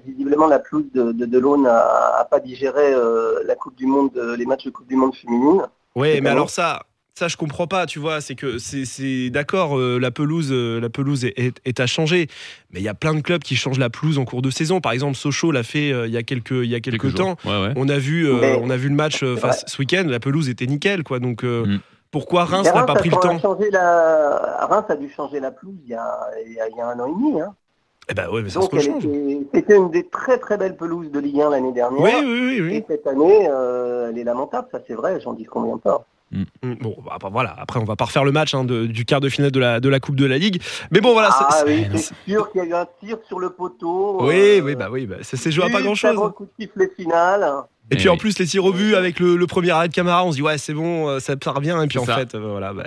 [0.06, 1.78] visiblement la pelouse de, de Delon n'a
[2.20, 2.94] a pas digéré
[3.46, 5.62] la Coupe du Monde, les matchs de Coupe du Monde féminine.
[5.96, 6.84] Ouais, mais alors ça,
[7.18, 10.80] ça je comprends pas, tu vois, c'est que c'est- c'est d'accord, euh, la pelouse, euh,
[10.80, 12.28] la pelouse est, est- est à changer,
[12.72, 14.82] mais il y a plein de clubs qui changent la pelouse en cours de saison.
[14.82, 17.36] Par exemple, Sochaux l'a fait euh, il y a quelques, il y a quelques, temps.
[17.44, 17.74] Ouais, ouais.
[17.76, 20.68] On a vu, euh, on a vu le match, euh, ce week-end, la pelouse était
[20.68, 21.18] nickel, quoi.
[21.20, 21.80] Donc euh, Mm.
[22.12, 23.58] pourquoi Reims n'a pas pris le temps?
[23.72, 24.68] la...
[24.70, 26.88] Reims a dû changer la pelouse il y a, il y a- il y a
[26.88, 27.42] un an et demi.
[27.42, 27.56] hein.
[28.10, 28.92] Eh ben ouais, mais ça était-
[29.56, 32.02] c'était une des très très belles pelouses de Ligue 1 l'année dernière.
[32.02, 32.76] Oui, oui, oui, oui.
[32.76, 36.06] Et cette année, euh, elle est lamentable, ça c'est vrai, j'en dis combien pas.
[36.32, 37.56] Mm, Bon, bah, après, voilà.
[37.58, 39.80] Après, on va pas refaire le match hein, de- du quart de finale de la,
[39.80, 40.62] de la Coupe de la Ligue.
[40.92, 41.30] Mais bon, voilà.
[41.32, 44.18] ah c'est- oui, c'est- c'est sûr qu'il y a eu un tir sur le poteau.
[44.26, 46.10] Oui, euh, oui, bah oui, bah, ça s'est joué à pas juste grand chose.
[46.12, 47.46] avant le coup de sifflet final.
[47.92, 50.32] Et, puis en plus, les tirs au but avec le, premier arrêt de Camara, on
[50.32, 51.82] se dit ouais, c'est bon, euh, ça part bien.
[51.82, 52.86] Et puis en fait, euh, voilà, bah,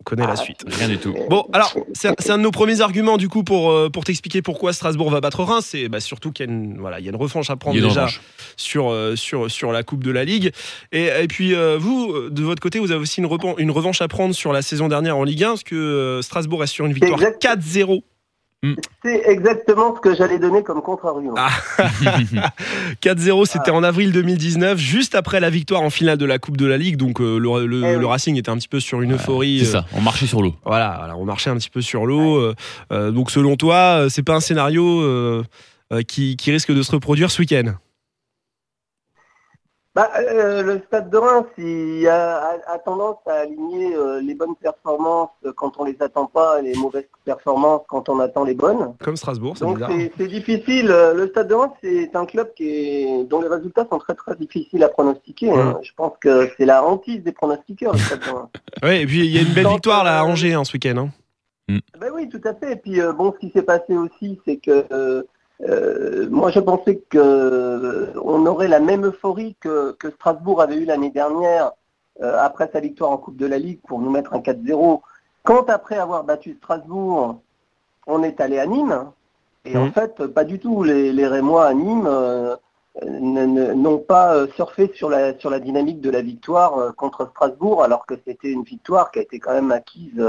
[0.00, 0.64] on connaît la ah, suite.
[0.66, 1.14] Rien du tout.
[1.30, 4.72] Bon, alors, c'est un, de nos premiers arguments du coup pour, euh, pour t'expliquer pourquoi
[4.72, 5.66] Strasbourg va battre Reims.
[5.70, 8.08] C'est bah, surtout qu'il y, a une, voilà, y a une revanche à prendre déjà
[8.56, 10.52] sur, sur, sur la Coupe de la Ligue.
[10.92, 14.52] Et, et puis vous, de votre côté, vous avez aussi une, revanche à prendre sur
[14.52, 18.02] la saison dernière en Ligue 1, parce que Strasbourg est sur une victoire 4-0
[18.64, 18.74] Mm.
[19.04, 21.34] C'est exactement ce que j'allais donner comme contre-argument.
[21.36, 21.50] Ah.
[23.02, 26.66] 4-0, c'était en avril 2019, juste après la victoire en finale de la Coupe de
[26.66, 26.96] la Ligue.
[26.96, 29.60] Donc euh, le, eh Racing était un petit peu sur une euphorie.
[29.60, 30.54] C'est ça, euh, on marchait sur l'eau.
[30.64, 32.54] Voilà, on marchait un petit peu sur l'eau.
[32.92, 35.42] Euh, donc selon toi, c'est pas un scénario
[36.06, 37.74] qui, risque de se reproduire ce week-end?
[39.94, 44.34] Bah, euh, le Stade de Reims il a, a- a tendance à aligner euh, les
[44.34, 48.54] bonnes performances quand on les attend pas et les mauvaises performances quand on attend les
[48.54, 48.94] bonnes.
[49.04, 49.90] Comme Strasbourg, c'est Donc bizarre.
[50.16, 50.90] c'est difficile.
[50.90, 54.14] Euh, Le Stade de Reims c'est un club qui est, dont les résultats sont très
[54.14, 55.50] très difficiles à pronostiquer.
[55.50, 55.78] hein.
[55.82, 57.92] Je pense que c'est la hantise des pronostiqueurs.
[57.92, 58.48] Le Stade de Reims.
[58.82, 60.96] Ouais, et puis il y a une belle victoire là, à Angers hein, ce week-end.
[61.68, 61.76] hein.
[62.00, 62.72] Ben oui, tout à fait.
[62.72, 64.86] Et puis euh, bon, ce qui s'est passé aussi, c'est que
[65.68, 70.84] euh, moi je pensais que euh, aurait la même euphorie que, que Strasbourg avait eu
[70.84, 71.72] l'année dernière
[72.20, 75.00] euh, après sa victoire en Coupe de la Ligue pour nous mettre un 4-0.
[75.44, 77.40] Quand après avoir battu Strasbourg,
[78.06, 79.10] on est allé à Nîmes.
[79.64, 79.92] Et en Mhm.
[79.92, 80.82] fait, pas du tout.
[80.82, 82.56] Les, les Rémois à Nîmes euh,
[83.04, 88.14] n'ont pas surfé sur la, sur la dynamique de la victoire contre Strasbourg, alors que
[88.26, 90.20] c'était une victoire qui a été quand même acquise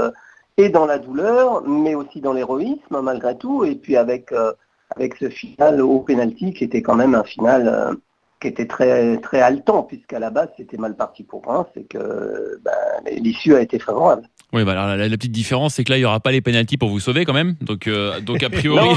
[0.56, 4.52] et dans la douleur, mais aussi dans l'héroïsme malgré tout, et puis avec euh,
[4.96, 7.94] avec ce final au penalty qui était quand même un final euh,
[8.40, 12.60] qui était très très haletant puisqu'à la base c'était mal parti pour Reims et que
[12.62, 12.72] ben,
[13.06, 14.28] l'issue a été favorable.
[14.54, 16.40] Oui, bah alors la, la petite différence, c'est que là, il n'y aura pas les
[16.40, 17.56] pénalties pour vous sauver quand même.
[17.60, 18.94] Donc, euh, donc a priori, Non,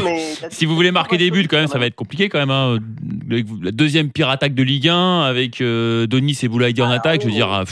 [0.52, 2.52] si vous voulez marquer des buts, quand même, ça va être compliqué quand même.
[2.52, 2.78] hein.
[3.64, 7.22] La deuxième pire attaque de Ligue 1 avec euh, Donis et Boulaïdi en Ah, attaque,
[7.22, 7.64] je veux dire, ah,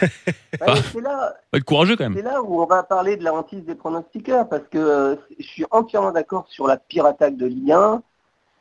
[0.00, 2.14] mais c'est là, être courageux quand même.
[2.16, 5.44] C'est là où on va parler de la hantise des pronostiqueurs, parce que euh, je
[5.44, 8.02] suis entièrement d'accord sur la pire attaque de Ligue 1,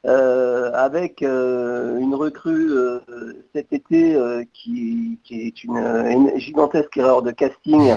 [0.06, 3.00] euh, avec euh, une recrue euh,
[3.56, 4.18] cet été
[4.54, 7.96] qui, qui est une, une gigantesque erreur de casting,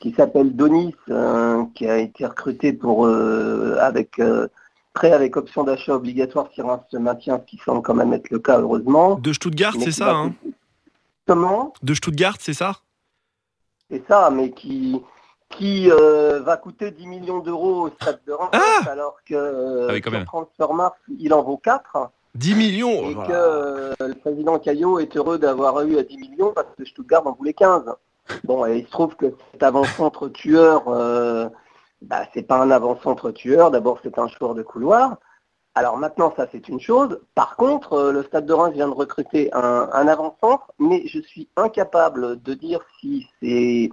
[0.00, 4.48] qui s'appelle Donis, euh, qui a été recruté pour euh, avec euh,
[4.92, 8.30] prêt avec option d'achat obligatoire si Reims se maintient, ce qui semble quand même être
[8.30, 9.16] le cas heureusement.
[9.16, 10.34] De Stuttgart, c'est ça va- hein
[11.26, 11.72] Comment?
[11.82, 12.76] De Stuttgart, c'est ça?
[13.90, 15.00] C'est ça, mais qui,
[15.50, 19.86] qui euh, va coûter 10 millions d'euros au stade de Reims, Ah alors que euh,
[19.90, 20.24] Ah oui, sur.
[20.24, 22.10] Transfermarkt, il en vaut 4.
[22.34, 23.28] 10 millions Et voilà.
[23.28, 23.32] que
[24.02, 27.32] euh, le président Caillot est heureux d'avoir eu à 10 millions parce que Stuttgart en
[27.32, 27.84] voulait 15.
[28.44, 31.48] Bon, et il se trouve que cet avant-centre tueur, euh,
[32.02, 33.70] bah, c'est pas un avant-centre tueur.
[33.70, 35.16] D'abord, c'est un joueur de couloir.
[35.74, 37.20] Alors maintenant, ça c'est une chose.
[37.34, 41.20] Par contre, euh, le Stade de Reims vient de recruter un, un avant-centre, mais je
[41.20, 43.90] suis incapable de dire si c'est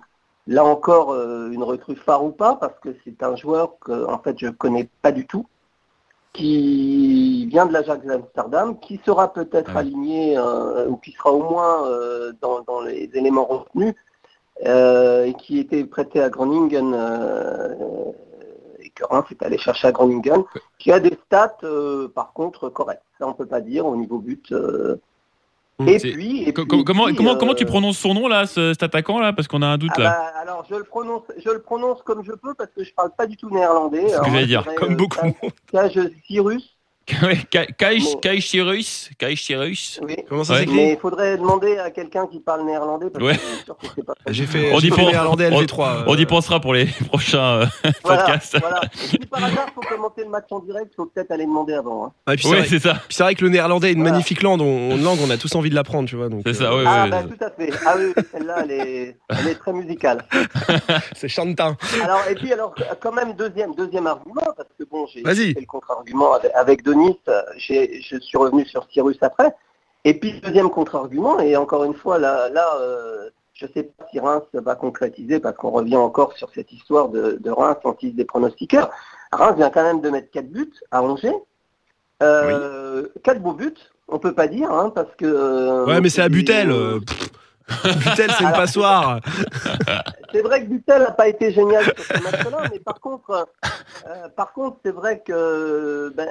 [0.48, 4.17] là encore euh, une recrue phare ou pas, parce que c'est un joueur que en
[4.19, 5.46] fait je connais pas du tout,
[6.32, 9.82] qui vient de l'Ajax d'Amsterdam, qui sera peut-être Ouais.
[9.82, 11.84] aligné euh, ou qui sera au moins
[12.41, 13.93] dans, dans les éléments retenus,
[14.62, 16.94] et qui était prêté à Groningen.
[16.94, 17.76] euh,
[18.80, 20.44] et que Reims est allé chercher à Groningen,
[20.78, 23.02] qui a des stats euh, par contre correctes.
[23.18, 24.52] Ça on peut pas dire au niveau but.
[24.52, 24.98] euh.
[25.80, 28.28] Mm, et puis, et Co- puis, comment, puis, comment, euh, comment tu prononces son nom
[28.28, 29.34] là, ce- cet attaquant là?
[29.34, 30.10] Parce qu'on a un doute ah là.
[30.10, 33.12] bah, alors je le prononce, je le prononce comme je peux parce que je parle
[33.18, 34.10] pas du tout néerlandais.
[34.10, 35.36] Ce que j'allais dire, Comme euh, beaucoup.
[36.28, 36.78] Cyrus,
[37.22, 38.20] Ouais, Ka- Kaish Bon.
[38.20, 40.00] Kaish Cyrus, Kaish Cyrus.
[40.04, 40.16] oui.
[40.30, 40.60] Comment ça Ouais.
[40.60, 43.36] s'écrit Mais il faudrait demander à quelqu'un qui parle néerlandais parce Ouais.
[43.36, 45.50] que je suis sûr que c'est pas J'ai fait, On j'ai y fait pense- néerlandais
[45.50, 45.98] LV3.
[45.98, 47.66] euh, On y pensera pour les prochains euh,
[48.06, 48.58] Voilà, podcasts.
[48.58, 48.82] voilà.
[48.94, 52.06] Si par hasard faut commenter le match en direct, faut peut-être aller demander avant.
[52.06, 52.12] hein.
[52.28, 52.94] ouais, puis c'est Oui, vrai- c'est ça.
[52.94, 54.12] puis c'est vrai que le néerlandais est une Voilà.
[54.13, 56.30] magnifique langue, on, langue, on a tous envie de l'apprendre, tu vois.
[56.30, 57.10] donc, C'est euh, ça, ouais, ah ouais.
[57.10, 57.70] bah tout à fait.
[57.86, 60.24] Ah oui, oui, celle-là elle est, elle est très musicale.
[61.18, 61.76] C'est chantin.
[62.02, 65.54] Alors et puis alors quand même deuxième deuxième argument parce que bon j'ai Vas-y.
[65.54, 66.92] fait le contre-argument avec, avec Denis,
[67.27, 69.53] euh, j'ai- je suis revenu sur Cyrus après.
[70.06, 74.19] Et puis deuxième contre-argument et encore une fois là là euh, je sais pas si
[74.19, 78.25] Reims va concrétiser parce qu'on revient encore sur cette histoire de, de Reims anti des
[78.25, 78.89] pronostiqueurs.
[79.32, 81.36] Reims vient quand même de mettre quatre buts à Angers.
[82.21, 83.73] Euh, Quatre beaux buts,
[84.08, 86.71] on peut pas dire hein, parce que euh, Ouais, mais c'est à Butel.
[87.69, 89.19] Butel, c'est une passoire.
[90.32, 93.47] C'est vrai que Butel n'a pas été génial sur ce match-là, mais par contre,
[94.08, 96.28] euh, par contre, c'est vrai que ben,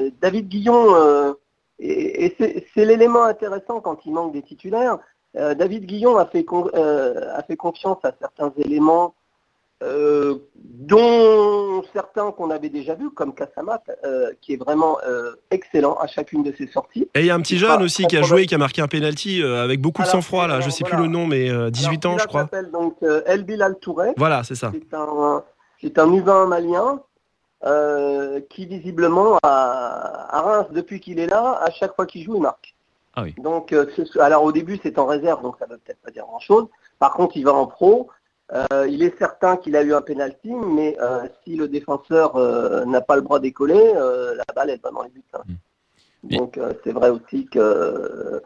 [0.00, 1.32] euh, David Guillon, euh,
[1.78, 4.98] et, et c'est l'élément intéressant quand il manque des titulaires.
[5.34, 9.14] David Guillon a fait, con- a fait confiance à certains éléments,
[9.82, 15.94] euh, dont certains qu'on avait déjà vus, comme Kassamat, euh, qui est vraiment euh, excellent
[16.00, 17.08] à chacune de ses sorties.
[17.14, 18.82] Et il y a un petit Il jeune aussi qui a joué, qui a marqué
[18.82, 20.56] un penalty avec beaucoup de sang-froid, là.
[20.60, 20.96] Je alors, sais voilà.
[20.96, 22.40] plus le nom, mais euh, 18 Alors, ans, je crois.
[22.42, 24.14] s'appelle donc El Bilal Touré.
[24.16, 24.72] Voilà, c'est ça.
[24.72, 25.44] C'est un,
[25.80, 27.00] c'est un U20 malien
[28.50, 32.42] qui visiblement à, à Reims, depuis qu'il est là, à chaque fois qu'il joue, il
[32.42, 32.74] marque.
[33.14, 33.34] Ah oui.
[33.38, 33.74] Donc,
[34.20, 36.66] alors au début, c'est en réserve, donc ça ne veut peut-être pas dire grand-chose.
[36.98, 38.08] Par contre, il va en pro.
[38.52, 42.84] Euh, il est certain qu'il a eu un penalty, mais euh, si le défenseur euh,
[42.86, 45.22] n'a pas le bras décollé, la balle elle va dans les buts.
[45.34, 45.42] hein.
[46.30, 48.42] Et- Donc c'est vrai aussi que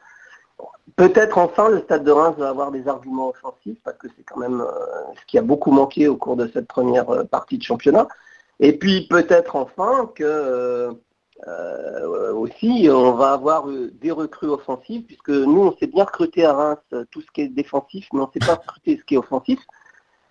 [0.97, 4.39] peut-être enfin le Stade de Reims va avoir des arguments offensifs parce que c'est quand
[4.41, 4.63] même
[5.21, 8.09] ce qui a beaucoup manqué au cours de cette première partie de championnat.
[8.61, 10.95] Et puis peut-être enfin que
[12.35, 16.79] aussi on va avoir des recrues offensives puisque nous on s'est bien recruté à Reims
[17.11, 19.61] tout ce qui est défensif, mais on ne s'est pas recruté ce qui est offensif.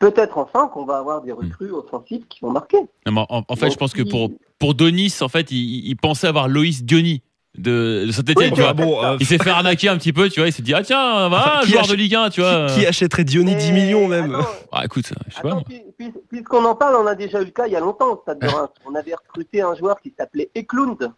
[0.02, 2.78] Peut-être enfin qu'on va avoir des recrues offensives qui vont marquer.
[3.06, 5.88] Non, mais en, en fait, Donc, je pense que pour, pour Donis, en fait, il,
[5.88, 7.22] il pensait avoir Loïs Diony
[7.58, 8.74] de, de Saint-Etienne, Oui, tu vois.
[8.74, 10.48] bah, bon, euh, Il s'est fait arnaquer un petit peu, tu vois.
[10.50, 12.66] Il s'est dit, ah tiens, va, joueur ach- de Ligue 1, tu vois.
[12.68, 15.40] Qui, qui achèterait Diony 10 Mais millions même attends, Ah, écoute, je sais.
[15.48, 15.84] Attends, puis-
[16.30, 18.40] puisqu'on en parle, on a déjà eu le cas il y a longtemps au Stade
[18.40, 18.70] de Reims.
[18.90, 21.12] On avait recruté un joueur qui s'appelait Eklund,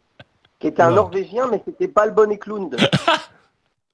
[0.59, 0.91] qui était un.
[0.91, 2.75] Norvégien, mais c'était pas le bon Eklund.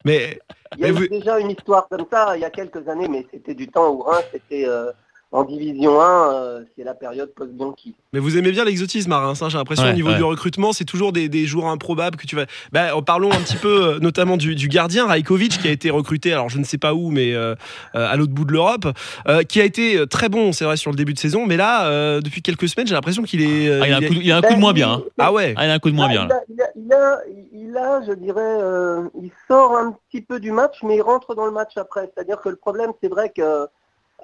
[0.05, 0.39] Mais
[0.77, 2.87] Il y a Mais eu vous- déjà une histoire comme ça il y a quelques
[2.87, 4.91] années, mais c'était du temps où Reims était euh,
[5.31, 7.93] en Division 1, euh, c'est la période post-Bianchi.
[8.13, 10.15] Mais vous aimez bien l'exotisme, Reims, hein, j'ai l'impression Ouais, au niveau ouais.
[10.15, 12.45] du recrutement, c'est toujours des, des joueurs improbables que tu vas.
[12.71, 15.91] Bah, en parlons un petit peu, euh, notamment du, du gardien Rajkovic qui a été
[15.91, 17.53] recruté, alors je ne sais pas où, mais euh,
[17.93, 18.87] euh, à l'autre bout de l'Europe,
[19.27, 21.57] euh, qui a été euh, très bon, c'est vrai, sur le début de saison, mais
[21.57, 23.69] là, euh, depuis quelques semaines, j'ai l'impression qu'il est.
[23.69, 24.93] euh, Ah, il, a il coup, il a un coup de moins bien.
[24.93, 25.03] hein.
[25.19, 25.53] Ah ouais.
[25.57, 26.27] Ah, il a un coup de moins Ah, bien.
[26.49, 26.65] il, là.
[26.65, 27.19] a, il, a, il, a,
[27.53, 31.35] il a, je dirais, euh, il sort un petit peu du match, mais il rentre
[31.35, 32.09] dans le match après.
[32.15, 33.67] C'est-à-dire que le problème, c'est vrai que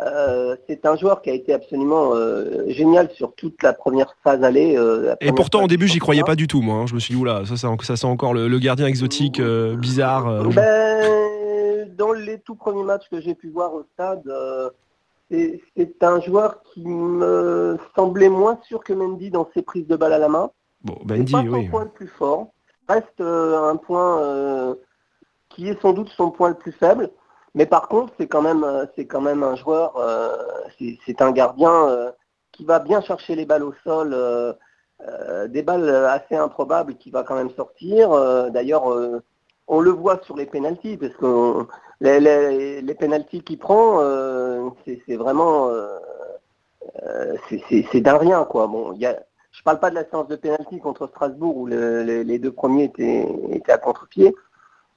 [0.02, 4.44] euh, c'est un joueur qui a été absolument euh, génial sur toute la première phase
[4.44, 4.76] allée.
[4.78, 6.76] euh, Et pourtant, au début, j'y croyais pas du tout, moi.
[6.76, 6.86] hein.
[6.88, 9.76] Je me suis dit, oula, ça, ça, ça sent encore le, le gardien exotique, euh,
[9.78, 10.44] bizarre.
[10.50, 14.24] Ben, dans les tout premiers matchs que j'ai pu voir au stade,
[15.32, 20.14] c'est un joueur qui me semblait moins sûr que Mendy dans ses prises de balle
[20.14, 20.52] à la main.
[20.84, 21.70] Bon, C'est Bendy, pas son oui.
[21.70, 22.48] point le plus fort.
[22.90, 24.76] Reste un point
[25.50, 27.10] qui est sans doute son point le plus faible.
[27.56, 29.98] Mais par contre, c'est quand même, euh, quand même un joueur.
[29.98, 30.36] euh,
[31.06, 32.12] c'est un gardien euh,
[32.52, 34.16] qui va bien chercher les balles au sol,
[35.50, 38.10] des balles assez improbables qui va quand même sortir.
[38.52, 38.86] D'ailleurs,
[39.68, 41.66] on le voit sur les pénalties parce que
[42.00, 42.20] les,
[42.82, 44.00] les, pénalties qu'il prend,
[44.86, 45.70] c'est vraiment.
[47.50, 48.68] c'est- d'un rien, quoi.
[48.68, 49.20] Bon, y a,
[49.52, 52.52] je parle pas de la séance de pénalty contre Strasbourg où le- le- les deux
[52.52, 54.36] premiers étaient, étaient à contre-pied,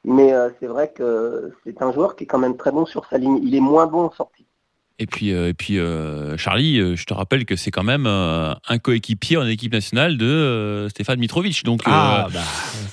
[0.09, 3.05] mais euh, c'est vrai que c'est un joueur qui est quand même très bon sur
[3.07, 3.39] sa ligne.
[3.43, 4.45] Il est moins bon en sortie.
[5.01, 8.07] Et puis, euh, et puis euh, Charlie, euh, je te rappelle que c'est quand même
[8.09, 11.63] euh, un coéquipier en équipe nationale de euh, Stéphane Mitrovic.
[11.65, 12.41] Donc, euh, Ah, bah,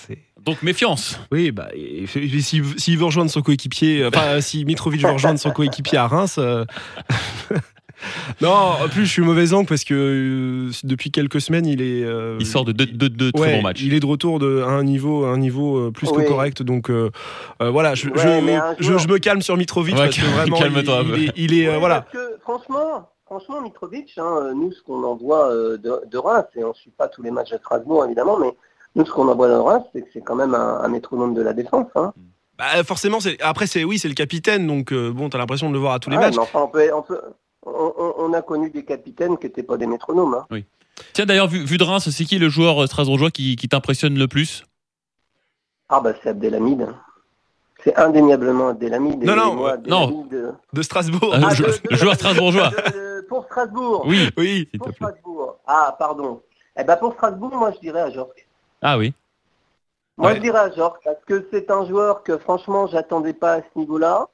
[0.05, 0.19] c'est.
[0.43, 1.19] donc méfiance.
[1.31, 1.69] Oui, bah,
[2.05, 6.35] s'il s'il veut rejoindre son coéquipier, enfin, si Mitrovic veut rejoindre son coéquipier à Reims.
[6.37, 6.63] euh,
[8.41, 12.03] non, en plus, je suis mauvais angle parce que euh, depuis quelques semaines, il est.
[12.03, 13.81] euh, Il sort de deux, deux- deux très bons matchs.
[13.81, 16.63] il est de retour de, à un niveau, à un niveau euh, plus que correct.
[16.63, 17.09] Donc euh,
[17.61, 18.15] euh, voilà, je, Ouais,
[18.79, 21.17] je- me calme sur Mitrovic Ouais, parce que vraiment, calme-toi un il, peu.
[21.17, 22.01] il est, il est, euh, Oui, voilà.
[22.01, 26.45] Parce que franchement, franchement, Mitrovic, hein, nous, ce qu'on en voit euh, de, de Reims,
[26.55, 28.51] et on ne suit pas tous les matchs de Strasbourg, évidemment, mais
[28.95, 31.33] nous, ce qu'on en voit de Reims, c'est que c'est quand même un, un métronome
[31.33, 31.87] de la défense.
[31.95, 32.13] Hein.
[32.57, 35.73] Bah, forcément, c'est après c'est oui, c'est le capitaine, donc euh, bon, t'as l'impression de
[35.73, 36.35] le voir à tous les matchs.
[36.35, 37.19] mais enfin, on, peut, on, peut-
[37.65, 40.33] on- on- on a connu des capitaines qui n'étaient pas des métronomes.
[40.51, 40.59] hein.
[41.13, 44.17] Tiens, d'ailleurs, vu, vu de Reims, c'est qui le joueur euh, strasbourgeois qui, qui t'impressionne
[44.17, 44.63] le plus?
[45.89, 46.87] Ah bah c'est Abdelhamid.
[47.83, 49.23] C'est indéniablement Abdelhamid.
[49.23, 50.03] Non, non, moi, non.
[50.05, 51.31] Abdelhamid, euh, De Strasbourg.
[51.33, 52.69] Ah, Ah, de- le de- joueur strasbourgeois.
[52.69, 52.75] de-
[53.21, 54.03] de- pour Strasbourg.
[54.07, 54.69] Oui, Oui.
[54.79, 54.91] Pour.
[54.93, 55.57] Strasbourg.
[55.67, 56.41] Ah, pardon.
[56.79, 58.47] Eh ben pour Strasbourg, moi je dirais à Jork.
[58.81, 59.13] Ah oui.
[60.17, 60.35] Moi Ouais.
[60.37, 63.77] je dirais à Jork parce que c'est un joueur que franchement j'attendais pas à ce
[63.79, 64.27] niveau-là,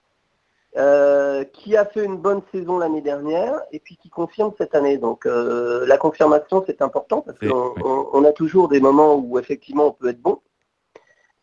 [0.77, 4.97] euh, qui a fait une bonne saison l'année dernière et puis qui confirme cette année.
[4.97, 7.81] Donc euh, la confirmation c'est important parce qu'on oui.
[7.83, 10.39] on- on a toujours des moments où effectivement on peut être bon.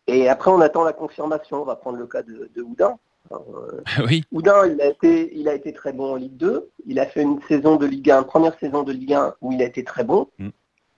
[0.07, 1.61] Et après on attend la confirmation.
[1.63, 2.97] On va prendre le cas de, de Houdin.
[3.31, 4.25] Alors, euh, oui.
[4.33, 6.71] Oudin, il a, été, il a été très bon en Ligue 2.
[6.87, 9.61] Il a fait une saison de Ligue 1, première saison de Ligue 1 où il
[9.61, 10.29] a été très bon.
[10.39, 10.49] Mm.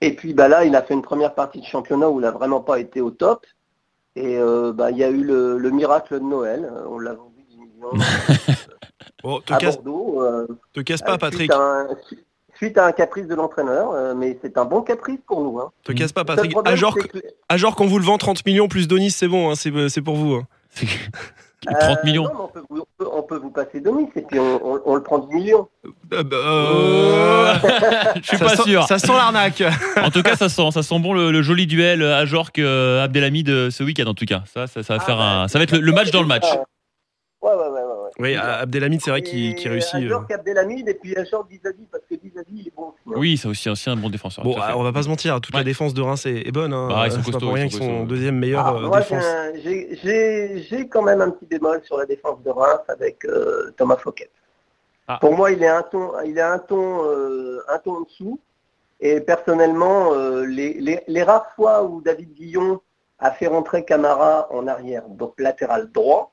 [0.02, 2.30] Et puis bah, là, il a fait une première partie de championnat où il n'a
[2.30, 3.44] vraiment pas été au top.
[4.16, 4.38] Et
[4.74, 6.70] bah, il y a eu le, le miracle de Noël.
[6.88, 7.16] On l'a
[7.80, 8.04] vendu 10
[8.48, 8.58] millions
[9.22, 10.22] Bon, te à casse, Bordeaux.
[10.22, 11.50] euh, te casse pas, euh, Patrick.
[11.50, 11.86] Suite à, un,
[12.56, 13.90] suite à un caprice de l'entraîneur.
[13.92, 15.58] euh, mais c'est un bon caprice pour nous.
[15.60, 15.70] Hein.
[15.84, 16.52] Te casse pas, Patrick.
[16.52, 19.28] problème, À genre, que- à genre qu'on vous le vend 30 millions plus Donis, c'est
[19.28, 20.34] bon, hein, c'est c'est pour vous.
[20.34, 20.46] hein.
[21.62, 22.22] C'est- Euh, 30 millions.
[22.22, 24.66] non, mais on, peut, vous- on peut- on peut vous passer Denis et puis on,
[24.76, 25.68] on- on le prend 10 millions.
[26.14, 27.54] Euh, bah, euh,
[28.16, 28.84] Je suis ça pas sent- sûr.
[28.84, 29.62] Ça sent l'arnaque.
[30.02, 33.04] En tout cas, ça sent, ça sent bon le, le joli duel à Jork euh,
[33.04, 34.06] Abdelhamid euh, ce week-end.
[34.06, 35.80] En tout cas, ça, ça, ça va Ah, faire bah, un, ça va être le,
[35.80, 36.46] le match dans le match.
[37.42, 37.68] Ouais, ouais, ouais.
[37.70, 38.10] ouais, ouais.
[38.18, 39.94] Oui, Abdelhamid, c'est vrai qu'il réussit.
[39.94, 42.98] Un joueur Abdelhamid et puis un joueur Dizazi parce que Dizazi il est bon aussi.
[43.08, 43.12] hein.
[43.16, 44.44] Oui, c'est aussi, aussi un bon défenseur.
[44.44, 44.72] Bon, à fait.
[44.74, 45.60] on va pas se mentir, toute Ouais.
[45.60, 46.74] la défense de Reims est, est bonne.
[46.74, 46.88] Hein.
[46.88, 48.98] Bah, ils sont pas costauds, pour rien ils qu'ils sont deuxième meilleure Ah, euh, moi,
[48.98, 49.24] défense.
[49.54, 53.24] j'ai- j'ai- j'ai j'ai quand même un petit bémol sur la défense de Reims avec
[53.24, 54.28] euh, Thomas Fouquet.
[55.08, 55.16] Ah.
[55.20, 58.38] Pour moi, il est un ton, il est un ton, euh, un ton en dessous.
[59.00, 62.80] Et personnellement, euh, les, les, les rares fois où David Guillon
[63.18, 66.32] a fait rentrer Camara en arrière, donc latéral droit,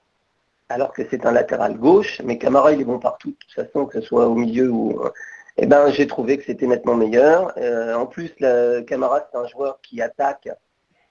[0.69, 3.99] alors que c'est un latéral gauche, mais Camara il est partout de toute façon, que
[3.99, 5.01] ce soit au milieu ou.
[5.59, 7.51] Eh ben, j'ai trouvé que c'était nettement meilleur.
[7.57, 10.49] Euh, en plus, la, Camara c'est un joueur qui attaque,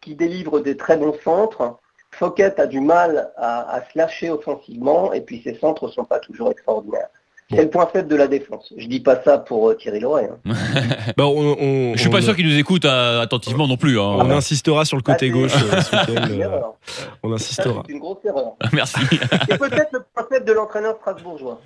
[0.01, 1.79] qui délivre des très bons centres.
[2.13, 6.21] Fouquet a du mal à, à se lâcher offensivement, et puis ses centres sont pas
[6.21, 7.09] toujours extraordinaires.
[7.49, 8.73] C'est le point faible de la défense.
[8.77, 10.29] Je dis pas ça pour euh, Thierry Loret.
[10.47, 10.53] hein.
[11.17, 14.01] Bah, on, on- Je suis pas on- sûr qu'il nous écoute euh, attentivement non plus.
[14.01, 14.03] hein.
[14.19, 16.75] On insistera sur le côté Ah, c'est- gauche euh, ce week-end, C'est une erreur.
[17.23, 17.85] On insistera.
[17.87, 18.55] C'est une grosse erreur.
[18.73, 18.99] Merci.
[19.13, 21.61] Et peut-être le point faible de l'entraîneur strasbourgeois.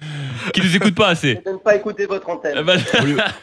[0.53, 1.37] Qui nous écoute pas assez.
[1.37, 2.57] De ne pas écouter votre antenne.
[2.61, 2.79] Eh ben,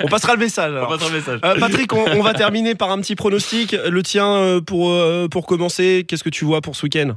[0.04, 0.74] On passera le message.
[0.76, 0.92] alors.
[0.94, 3.72] Euh, Patrick, on, on va terminer par un petit pronostic.
[3.72, 6.06] Le tien euh, pour, euh, pour commencer.
[6.08, 7.16] Qu'est-ce que tu vois pour ce week-end?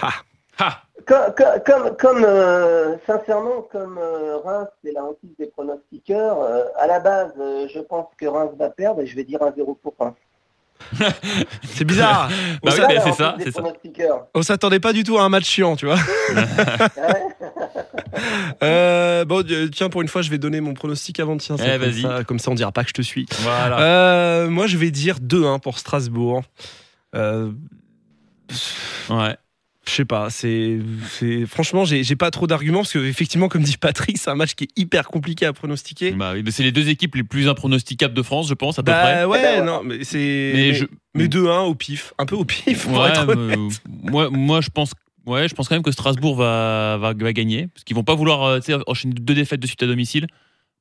[0.00, 0.12] Ah.
[0.58, 0.82] Ah.
[1.06, 6.62] Comme, comme- comme, comme, euh, sincèrement, comme euh, Reims, c'est la hantise des pronostiqueurs, euh,
[6.78, 9.52] à la base, euh, je pense que Reims va perdre et je vais dire un
[9.56, 10.14] 0 pour Reims.
[11.62, 12.28] C'est bizarre.
[12.62, 13.62] Bah on oui, mais c'est ça, c'est ça.
[14.34, 15.96] on s'attendait pas du tout à un match chiant, tu vois.
[18.62, 21.36] Euh, bon, tiens, pour une fois, je vais donner mon pronostic avant.
[21.36, 23.26] Tiens, c'est Eh, comme, ça, comme ça, on dira pas que je te suis.
[23.40, 23.80] Voilà.
[23.80, 26.42] Euh, moi, je vais dire 2-1 pour Strasbourg.
[27.14, 27.50] Euh,
[29.10, 29.36] Ouais.
[29.86, 30.78] Je sais pas, c'est,
[31.10, 34.34] c'est franchement, j'ai, j'ai pas trop d'arguments parce que effectivement, comme dit Patrick, c'est un
[34.34, 36.12] match qui est hyper compliqué à pronostiquer.
[36.12, 38.82] Bah oui, mais c'est les deux équipes les plus impronosticables de France, je pense, à
[38.82, 39.24] peu Bah près.
[39.24, 42.34] ouais, Eh ben, non, mais c'est, Mais mais, je- mais 2-1 au pif, un peu
[42.36, 43.36] au pif pour Ouais, être honnête.
[43.86, 44.92] mais, moi, moi, je pense,
[45.26, 48.14] ouais, je pense quand même que Strasbourg va, va, va gagner, parce qu'ils vont pas
[48.14, 50.26] vouloir euh, tu sais, enchaîner deux défaites de suite à domicile,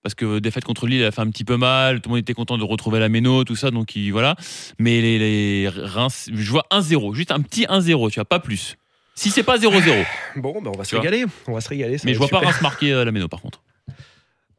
[0.01, 2.15] parce que euh, défaite contre Lille, elle a fait un petit peu mal, tout le
[2.15, 4.35] monde était content de retrouver la méno, tout ça, donc voilà.
[4.79, 8.75] Mais les, les Reims, je vois 1-0, juste un petit 1-0, tu vois, pas plus.
[9.15, 10.05] Si c'est pas 0-0,
[10.37, 11.03] Bon, bah on va se Tu vois.
[11.03, 11.97] régaler, on va se régaler.
[11.97, 12.51] ça mais va je vois être pas super.
[12.53, 13.61] Reims marquer euh, la méno par contre.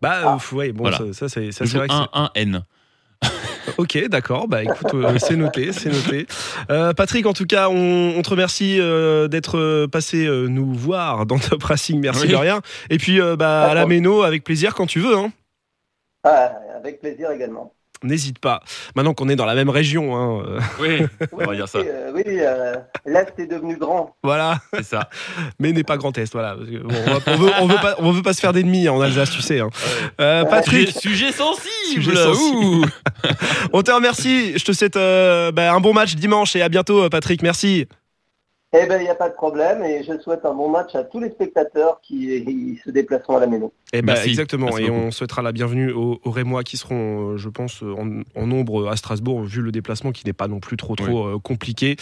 [0.01, 0.35] Bah Ah.
[0.37, 0.99] ouf, ouais, bon, Voilà.
[0.99, 2.63] ça, ça, c'est, ça, Je c'est joue vrai que c'est- 1-1-N.
[3.79, 4.47] Ok, d'accord.
[4.47, 6.27] Bah écoute, euh, c'est noté, c'est noté.
[6.71, 10.73] Euh, Patrick, en tout cas, on, on te remercie euh, d'être euh, passé euh, nous
[10.75, 11.99] voir dans Top Racing.
[11.99, 12.29] Merci Oui.
[12.29, 12.61] de rien.
[12.91, 15.17] Et puis, euh, bah, à la méno, avec plaisir quand tu veux.
[15.17, 15.33] Hein.
[16.25, 17.73] Ah, avec plaisir également.
[18.05, 18.61] N'hésite pas.
[18.95, 21.79] Maintenant qu'on est dans la même région, hein, euh, Oui, on va dire ça.
[21.79, 22.75] euh, oui, euh,
[23.07, 24.15] l'Est est devenu grand.
[24.23, 24.59] voilà.
[24.75, 25.09] C'est ça.
[25.59, 26.55] Mais n'est pas Grand Est, voilà.
[26.57, 28.53] Parce que, bon, on, va- on veut, on veut pas, on veut pas se faire
[28.53, 29.61] d'ennemis hein, en Alsace, tu sais.
[29.61, 29.71] hein.
[30.21, 31.71] Euh, Patrick, Sujet, sujet sensible.
[31.95, 32.57] Sujet sensible.
[32.57, 32.85] Ouh.
[33.73, 34.57] on te remercie.
[34.59, 37.43] Je te souhaite euh, bah, un bon match dimanche et à bientôt, Patrick.
[37.43, 37.87] Merci.
[38.77, 41.05] Eh ben, il n'y a pas de problème et je souhaite un bon match à
[41.05, 43.71] tous les spectateurs qui se déplaceront à la maison.
[43.93, 44.31] Eh ben, Merci.
[44.31, 44.67] exactement.
[44.67, 45.01] Merci et beaucoup.
[45.03, 48.47] on souhaitera la bienvenue aux, aux Rémois qui seront, euh, je pense, euh, en, en
[48.49, 51.95] nombre à Strasbourg, vu le déplacement qui n'est pas non plus trop trop euh, compliqué.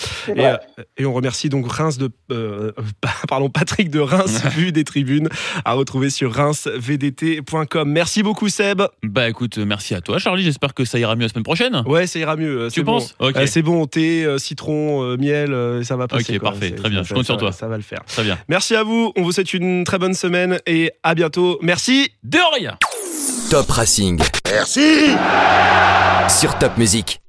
[0.97, 2.73] Et, on remercie donc Reims de, euh,
[3.29, 5.29] pardon, Patrick de Reims, vu des tribunes,
[5.67, 7.91] à retrouver sur reinsvdt.com.
[7.91, 8.81] Merci beaucoup, Seb.
[9.03, 10.45] Bah écoute, merci à toi, Charlie.
[10.45, 11.83] J'espère que ça ira mieux la semaine prochaine.
[11.85, 12.69] Ouais, ça ira mieux.
[12.73, 12.93] tu bon.
[12.93, 13.15] penses?
[13.45, 16.37] C'est bon, thé, citron, miel, ça va passer.
[16.37, 16.55] Ok, quoi.
[16.69, 17.53] Parfait, très bien, je compte sur toi.
[17.53, 18.05] Ça va le faire.
[18.07, 18.39] Très bien.
[18.49, 19.13] Merci à vous.
[19.17, 21.59] On vous souhaite une très bonne semaine et à bientôt.
[21.63, 22.11] Merci.
[22.23, 22.79] De rien.
[23.51, 25.11] Top Racing Merci
[26.29, 27.22] sur Top Music.